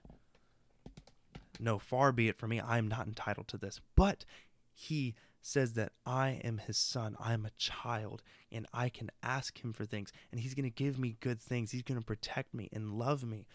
[1.60, 2.60] No, far be it from me.
[2.60, 3.80] I am not entitled to this.
[3.96, 4.26] But
[4.74, 7.16] he says that I am his son.
[7.20, 10.70] I am a child, and I can ask him for things, and he's going to
[10.70, 11.72] give me good things.
[11.72, 13.46] He's going to protect me and love me.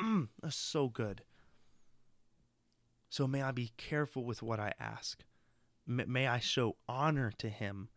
[0.00, 1.22] Mm, that's so good.
[3.12, 5.22] So may I be careful with what I ask.
[5.86, 7.90] May I show honor to him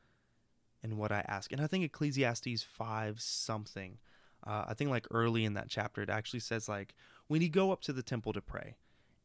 [0.83, 1.53] in what I ask.
[1.53, 3.97] And I think Ecclesiastes 5 something,
[4.45, 6.95] uh, I think like early in that chapter, it actually says, like,
[7.27, 8.75] when you go up to the temple to pray,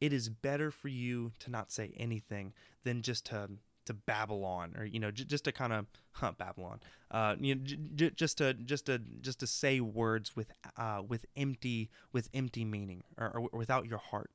[0.00, 2.52] it is better for you to not say anything
[2.84, 3.50] than just to
[3.86, 6.78] to babble on or you know j- just to kind of huh, babble on
[7.10, 11.02] uh you know, j- j- just to just to just to say words with uh
[11.08, 14.30] with empty with empty meaning or, or without your heart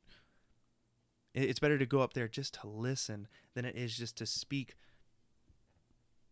[1.36, 4.76] it's better to go up there just to listen than it is just to speak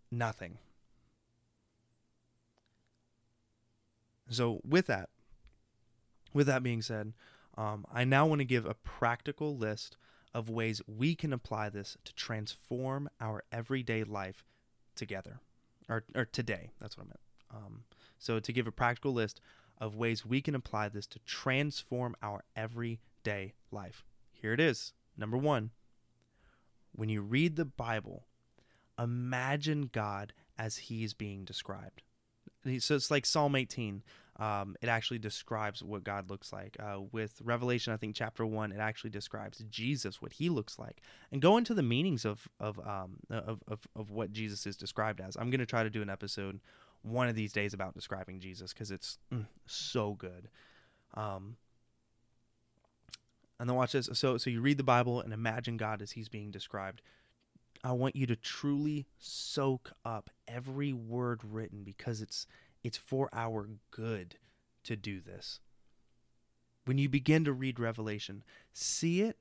[0.09, 0.57] nothing.
[4.29, 5.09] So, with that,
[6.33, 7.13] with that being said,
[7.57, 9.97] um, I now want to give a practical list
[10.33, 14.45] of ways we can apply this to transform our everyday life
[14.95, 15.41] together,
[15.89, 16.71] or, or today.
[16.79, 17.19] That's what I meant.
[17.53, 17.83] Um,
[18.17, 19.41] so, to give a practical list
[19.77, 24.05] of ways we can apply this to transform our everyday life.
[24.43, 24.91] Here it is.
[25.17, 25.71] Number one,
[26.91, 28.27] when you read the Bible,
[28.99, 32.03] imagine God as he's being described.
[32.79, 34.03] So it's like Psalm 18.
[34.37, 36.75] Um, it actually describes what God looks like.
[36.77, 40.99] Uh, with Revelation, I think chapter one, it actually describes Jesus, what he looks like,
[41.31, 45.21] and go into the meanings of of um, of, of, of what Jesus is described
[45.21, 45.37] as.
[45.37, 46.59] I'm going to try to do an episode
[47.01, 50.49] one of these days about describing Jesus because it's mm, so good.
[51.13, 51.55] Um,
[53.59, 54.09] and then watch this.
[54.13, 57.01] So so you read the Bible and imagine God as he's being described.
[57.83, 62.47] I want you to truly soak up every word written because it's
[62.83, 64.35] it's for our good
[64.83, 65.59] to do this.
[66.85, 68.43] When you begin to read Revelation,
[68.73, 69.37] see it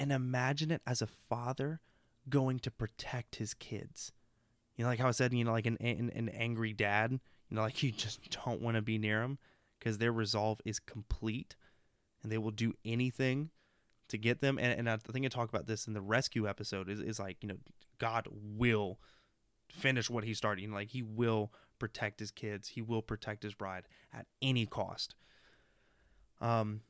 [0.00, 1.80] and imagine it as a father
[2.28, 4.12] going to protect his kids.
[4.76, 7.54] You know, like how I said, you know, like an an, an angry dad, you
[7.54, 9.38] know, like you just don't want to be near him
[9.78, 11.56] because their resolve is complete
[12.26, 13.50] and they will do anything
[14.08, 14.58] to get them.
[14.58, 17.36] And, and I think I talk about this in the rescue episode is, is like,
[17.40, 17.58] you know,
[17.98, 18.98] God will
[19.70, 20.68] finish what he started.
[20.70, 22.66] Like he will protect his kids.
[22.66, 25.14] He will protect his bride at any cost.
[26.40, 26.80] Um,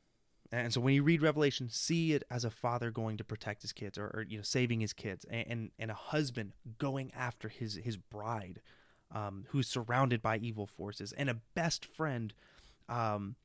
[0.51, 3.73] and so when you read Revelation, see it as a father going to protect his
[3.73, 7.47] kids, or, or you know, saving his kids, and, and, and a husband going after
[7.47, 8.61] his his bride,
[9.11, 12.33] um, who's surrounded by evil forces, and a best friend,
[12.89, 13.35] um,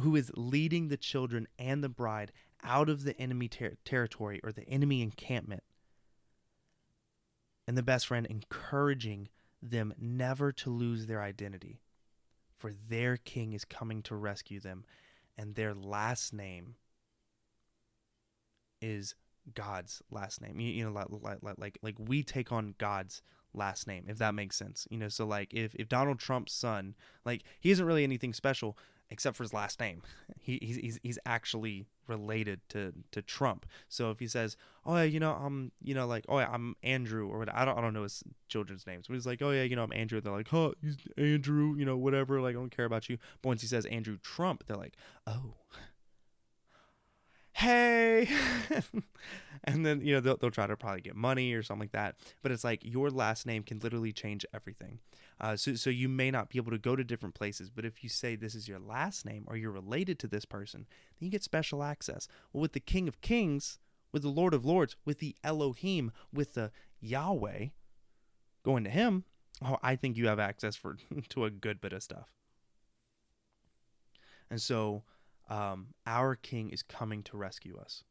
[0.00, 2.32] who is leading the children and the bride
[2.62, 5.62] out of the enemy ter- territory or the enemy encampment,
[7.66, 9.28] and the best friend encouraging
[9.62, 11.80] them never to lose their identity,
[12.56, 14.84] for their king is coming to rescue them
[15.40, 16.74] and their last name
[18.82, 19.14] is
[19.54, 20.60] God's last name.
[20.60, 21.06] You, you know, like,
[21.42, 23.22] like like like we take on God's
[23.54, 24.86] last name, if that makes sense.
[24.90, 26.94] You know, so like if if Donald Trump's son,
[27.24, 28.76] like he isn't really anything special
[29.10, 30.02] except for his last name.
[30.42, 33.66] He he's he's, actually related to to Trump.
[33.88, 34.56] So if he says,
[34.86, 37.66] "Oh yeah, you know, I'm you know like oh yeah, I'm Andrew or what I
[37.66, 39.92] don't I don't know his children's names." But he's like, "Oh yeah, you know, I'm
[39.92, 42.40] Andrew." They're like, "Huh, he's Andrew, you know, whatever.
[42.40, 44.96] Like I don't care about you." But once he says Andrew Trump, they're like,
[45.26, 45.54] "Oh."
[47.60, 48.26] Hey,
[49.64, 52.16] and then you know they'll, they'll try to probably get money or something like that.
[52.42, 54.98] But it's like your last name can literally change everything.
[55.38, 58.02] Uh, so, so you may not be able to go to different places, but if
[58.02, 60.86] you say this is your last name or you're related to this person,
[61.18, 62.28] then you get special access.
[62.50, 63.78] Well, with the King of Kings,
[64.10, 66.70] with the Lord of Lords, with the Elohim, with the
[67.00, 67.66] Yahweh,
[68.64, 69.24] going to Him,
[69.62, 70.96] oh, I think you have access for
[71.28, 72.32] to a good bit of stuff.
[74.50, 75.02] And so,
[75.50, 78.04] um, our King is coming to rescue us.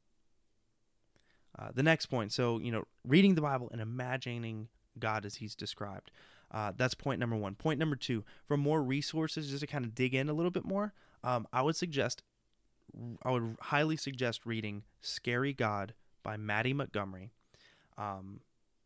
[1.58, 4.68] Uh, the next point, so you know, reading the Bible and imagining
[5.00, 6.12] God as He's described.
[6.52, 7.56] Uh, that's point number one.
[7.56, 10.66] Point number two, for more resources, just to kind of dig in a little bit
[10.66, 10.94] more,
[11.24, 12.24] um, I would suggest,
[13.24, 15.94] I would highly suggest reading Scary God
[16.24, 17.32] by Mattie Montgomery.
[17.98, 18.42] Um,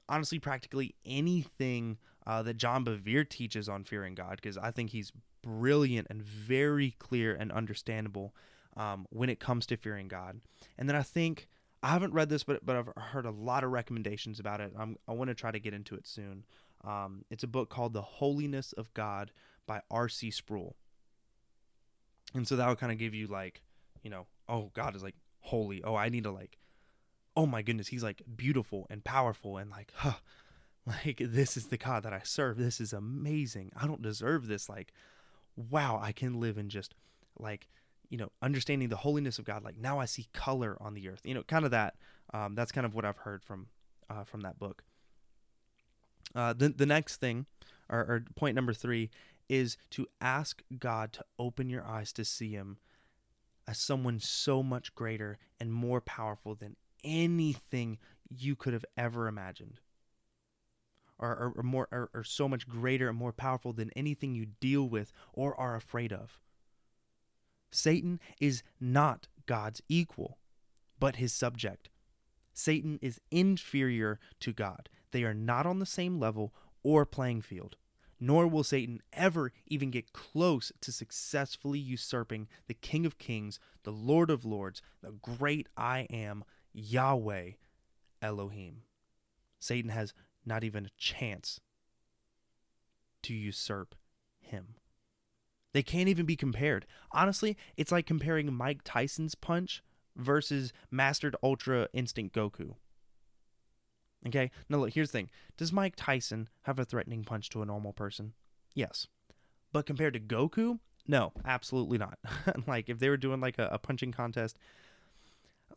[0.09, 1.97] honestly, practically anything
[2.27, 5.11] uh, that John Bevere teaches on fearing God, because I think he's
[5.44, 8.34] brilliant and very clear and understandable
[8.76, 10.41] um, when it comes to fearing God.
[10.78, 11.48] And then I think
[11.84, 14.74] I haven't read this, but but I've heard a lot of recommendations about it.
[14.78, 16.45] I'm, I want to try to get into it soon.
[16.84, 19.32] Um, it's a book called The Holiness of God
[19.68, 20.32] by R.C.
[20.32, 20.76] Sproul.
[22.34, 23.61] And so that will kind of give you like,
[24.02, 25.84] you know, oh, God is like holy.
[25.84, 26.57] Oh, I need to like,
[27.36, 30.14] oh my goodness, he's like beautiful and powerful and like, huh,
[30.86, 32.57] like this is the God that I serve.
[32.57, 33.72] This is amazing.
[33.76, 34.68] I don't deserve this.
[34.68, 34.94] Like,
[35.55, 36.93] wow, I can live in just
[37.38, 37.67] like,
[38.09, 39.63] you know, understanding the holiness of God.
[39.63, 41.21] Like now I see color on the earth.
[41.23, 41.95] You know, kind of that.
[42.34, 43.67] Um, that's kind of what I've heard from
[44.09, 44.84] uh, from that book.
[46.35, 47.45] Uh, the, the next thing,
[47.89, 49.09] or, or point number three,
[49.49, 52.77] is to ask God to open your eyes to see Him
[53.67, 57.97] as someone so much greater and more powerful than anything
[58.30, 59.80] you could have ever imagined.
[61.19, 64.90] Or, or more or, or so much greater and more powerful than anything you deal
[64.90, 66.40] with or are afraid of.
[67.72, 70.38] Satan is not God's equal,
[70.99, 71.90] but his subject.
[72.53, 74.90] Satan is inferior to God.
[75.11, 76.53] They are not on the same level
[76.84, 77.77] or playing field.
[78.19, 83.91] Nor will Satan ever even get close to successfully usurping the King of Kings, the
[83.91, 87.52] Lord of Lords, the great I am, Yahweh
[88.22, 88.84] Elohim.
[89.60, 90.14] Satan has
[90.45, 91.60] not even a chance
[93.24, 93.95] to usurp
[94.40, 94.76] him.
[95.74, 96.86] They can't even be compared.
[97.11, 99.84] Honestly, it's like comparing Mike Tyson's punch
[100.15, 102.76] versus Mastered Ultra Instinct Goku.
[104.28, 105.30] Okay, now look, here's the thing.
[105.57, 108.34] Does Mike Tyson have a threatening punch to a normal person?
[108.74, 109.07] Yes.
[109.74, 112.18] But compared to Goku, no, absolutely not.
[112.68, 114.57] like, if they were doing like a, a punching contest,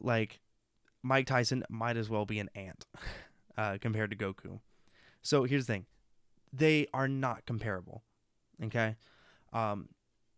[0.01, 0.41] like,
[1.03, 2.85] Mike Tyson might as well be an ant
[3.57, 4.61] uh, compared to Goku.
[5.23, 5.87] So here's the thing
[6.53, 8.03] they are not comparable.
[8.63, 8.97] Okay?
[9.53, 9.89] Um,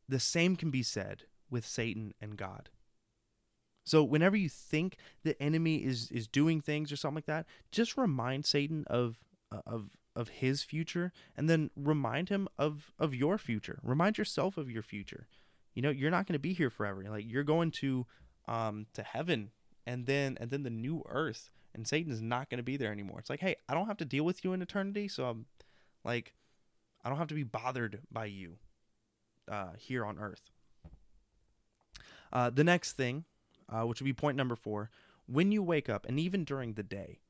[0.08, 2.70] the same can be said with Satan and God.
[3.84, 7.96] So whenever you think the enemy is is doing things or something like that, just
[7.96, 9.18] remind Satan of
[9.50, 13.78] uh, of of his future and then remind him of of your future.
[13.82, 15.26] Remind yourself of your future.
[15.74, 17.02] You know, you're not going to be here forever.
[17.08, 18.06] Like you're going to
[18.46, 19.52] um to heaven
[19.86, 22.92] and then and then the new earth and Satan is not going to be there
[22.92, 23.18] anymore.
[23.18, 25.46] It's like, "Hey, I don't have to deal with you in eternity, so I'm
[26.04, 26.34] like
[27.04, 28.58] I don't have to be bothered by you
[29.50, 30.50] uh here on earth."
[32.30, 33.24] Uh, the next thing
[33.68, 34.90] uh, which would be point number four.
[35.26, 37.20] When you wake up, and even during the day,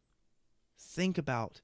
[0.78, 1.60] think about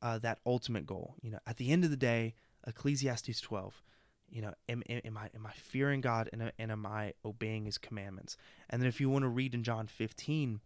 [0.00, 1.14] uh, that ultimate goal.
[1.22, 2.34] You know, at the end of the day,
[2.66, 3.82] Ecclesiastes 12.
[4.30, 7.76] You know, am, am I am I fearing God and, and am I obeying His
[7.78, 8.36] commandments?
[8.70, 10.60] And then if you want to read in John 15,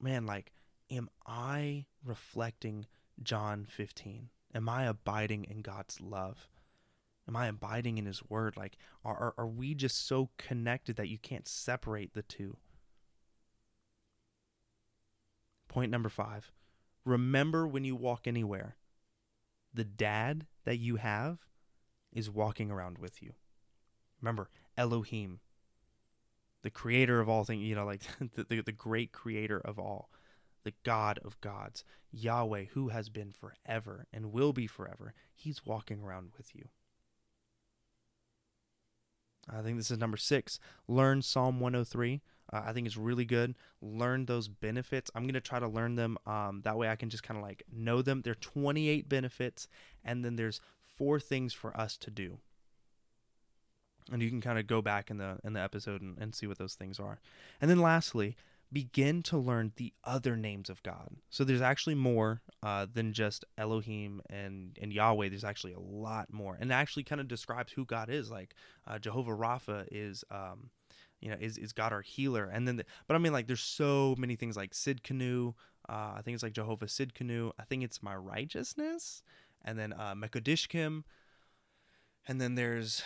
[0.00, 0.52] man, like,
[0.90, 2.86] am I reflecting
[3.22, 4.28] John 15?
[4.54, 6.48] Am I abiding in God's love?
[7.28, 8.56] Am I abiding in His Word?
[8.56, 12.56] Like, are, are, we just so connected that you can't separate the two?
[15.68, 16.52] Point number five
[17.04, 18.76] remember when you walk anywhere,
[19.72, 21.38] the dad that you have
[22.12, 23.32] is walking around with you.
[24.20, 25.40] Remember, Elohim,
[26.62, 28.02] the creator of all things, you know, like
[28.34, 30.10] the, the, the great creator of all,
[30.66, 36.02] the God of gods, Yahweh, who has been forever and will be forever, he's walking
[36.02, 36.68] around with you.
[39.48, 40.58] I think this is number six.
[40.88, 42.20] Learn Psalm 103.
[42.52, 43.54] Uh, I think it's really good.
[43.80, 45.08] Learn those benefits.
[45.14, 46.18] I'm going to try to learn them.
[46.26, 48.22] Um, that way I can just kind of like know them.
[48.22, 49.68] There are 28 benefits,
[50.04, 50.60] and then there's
[50.96, 52.38] four things for us to do.
[54.10, 56.48] And you can kind of go back in the in the episode and, and see
[56.48, 57.20] what those things are.
[57.60, 58.36] And then lastly,
[58.72, 61.16] begin to learn the other names of God.
[61.30, 65.28] So there's actually more uh, than just Elohim and, and Yahweh.
[65.28, 68.30] There's actually a lot more, and actually kind of describes who God is.
[68.30, 68.54] Like
[68.86, 70.70] uh, Jehovah Rapha is, um,
[71.20, 72.50] you know, is, is God our healer.
[72.52, 75.54] And then, the, but I mean, like there's so many things like Sidkenu.
[75.88, 77.52] Uh, I think it's like Jehovah Sidkenu.
[77.58, 79.22] I think it's my righteousness,
[79.64, 81.04] and then uh, Mekodishkim.
[82.28, 83.04] And then there's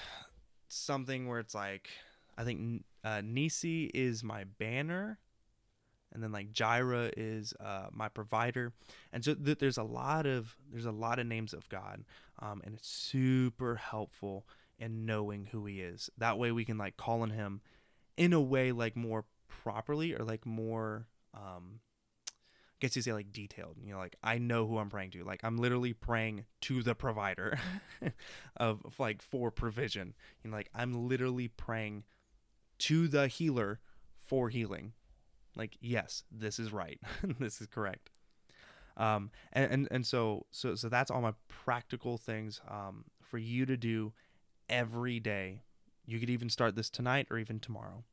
[0.68, 1.90] something where it's like
[2.38, 5.18] I think uh, Nisi is my banner
[6.12, 8.72] and then like Jireh is uh, my provider,
[9.12, 12.04] and so th- there's a lot of there's a lot of names of God,
[12.40, 14.46] um, and it's super helpful
[14.78, 16.10] in knowing who He is.
[16.18, 17.60] That way we can like call on Him
[18.16, 21.80] in a way like more properly or like more um,
[22.80, 23.76] I guess you say like detailed.
[23.82, 25.24] You know, like I know who I'm praying to.
[25.24, 27.58] Like I'm literally praying to the provider
[28.56, 30.14] of, of like for provision.
[30.42, 32.04] You know, like I'm literally praying
[32.78, 33.80] to the healer
[34.18, 34.94] for healing
[35.56, 37.00] like, yes, this is right.
[37.38, 38.10] this is correct.
[38.96, 43.64] Um, and, and, and so, so, so that's all my practical things, um, for you
[43.66, 44.12] to do
[44.68, 45.62] every day.
[46.06, 48.04] You could even start this tonight or even tomorrow.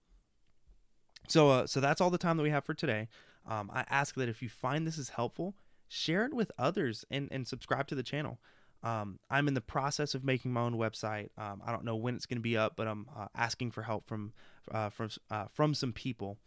[1.27, 3.09] So, uh, so that's all the time that we have for today.
[3.45, 5.55] Um, I ask that if you find this is helpful,
[5.88, 8.39] share it with others and, and subscribe to the channel.
[8.84, 11.30] Um, I'm in the process of making my own website.
[11.38, 13.81] Um, I don't know when it's going to be up, but I'm uh, asking for
[13.81, 14.34] help from
[14.72, 16.38] uh, from uh, from some people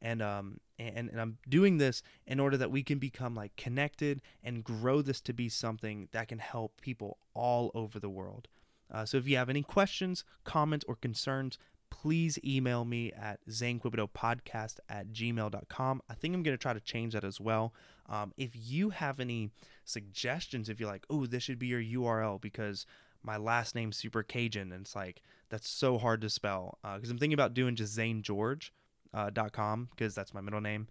[0.00, 4.22] and um and, and I'm doing this in order that we can become like connected
[4.44, 8.48] and grow this to be something that can help people all over the world.
[8.90, 11.58] Uh, so if you have any questions, comments, or concerns,
[11.90, 16.02] please email me at zanequebedeaux.podcast at gmail.com.
[16.08, 17.74] I think I'm going to try to change that as well.
[18.08, 19.50] Um, if you have any
[19.84, 22.86] suggestions, if you're like, oh, this should be your URL because
[23.22, 26.78] my last name's super Cajun, and it's like, that's so hard to spell.
[26.82, 28.72] Because uh, I'm thinking about doing just Zane George
[29.14, 30.88] uh, dot com because that's my middle name.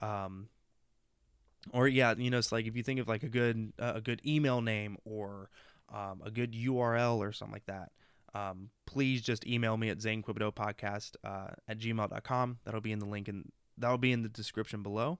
[0.00, 0.48] Um,
[1.72, 4.00] or yeah, you know, it's like if you think of like a good uh, a
[4.00, 5.50] good email name or
[5.92, 7.92] um, a good URL or something like that,
[8.34, 12.58] um, please just email me at zanequebedeaux.podcast uh, at gmail.com.
[12.64, 15.18] That'll be in the link and that'll be in the description below.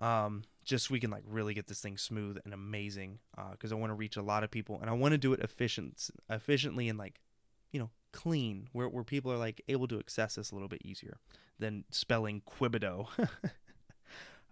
[0.00, 3.18] Um, just so we can like really get this thing smooth and amazing
[3.50, 5.32] because uh, I want to reach a lot of people and I want to do
[5.32, 7.20] it efficient efficiently and like
[8.12, 11.18] clean where, where people are like able to access this a little bit easier
[11.58, 13.08] than spelling Quebedeaux.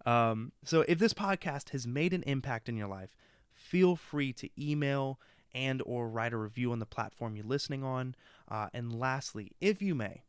[0.07, 3.11] Um, so if this podcast has made an impact in your life
[3.53, 5.21] feel free to email
[5.53, 8.15] and or write a review on the platform you're listening on.
[8.49, 10.23] Uh, and lastly if you may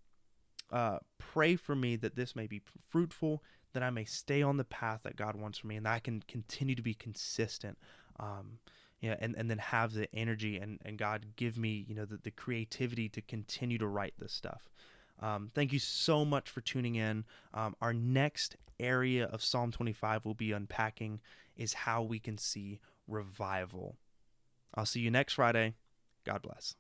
[0.72, 3.42] uh, pray for me that this may be fruitful
[3.74, 6.00] that i may stay on the path that god wants for me and that i
[6.00, 7.78] can continue to be consistent.
[8.20, 8.60] Um,
[9.02, 12.18] yeah, and, and then have the energy and, and God give me, you know, the,
[12.18, 14.70] the creativity to continue to write this stuff.
[15.20, 17.26] Um, thank you so much for tuning in.
[17.54, 21.20] Um, our next area of Psalm 25 we'll be unpacking
[21.58, 23.98] is how we can see revival.
[24.74, 25.74] I'll see you next Friday.
[26.24, 26.76] God bless.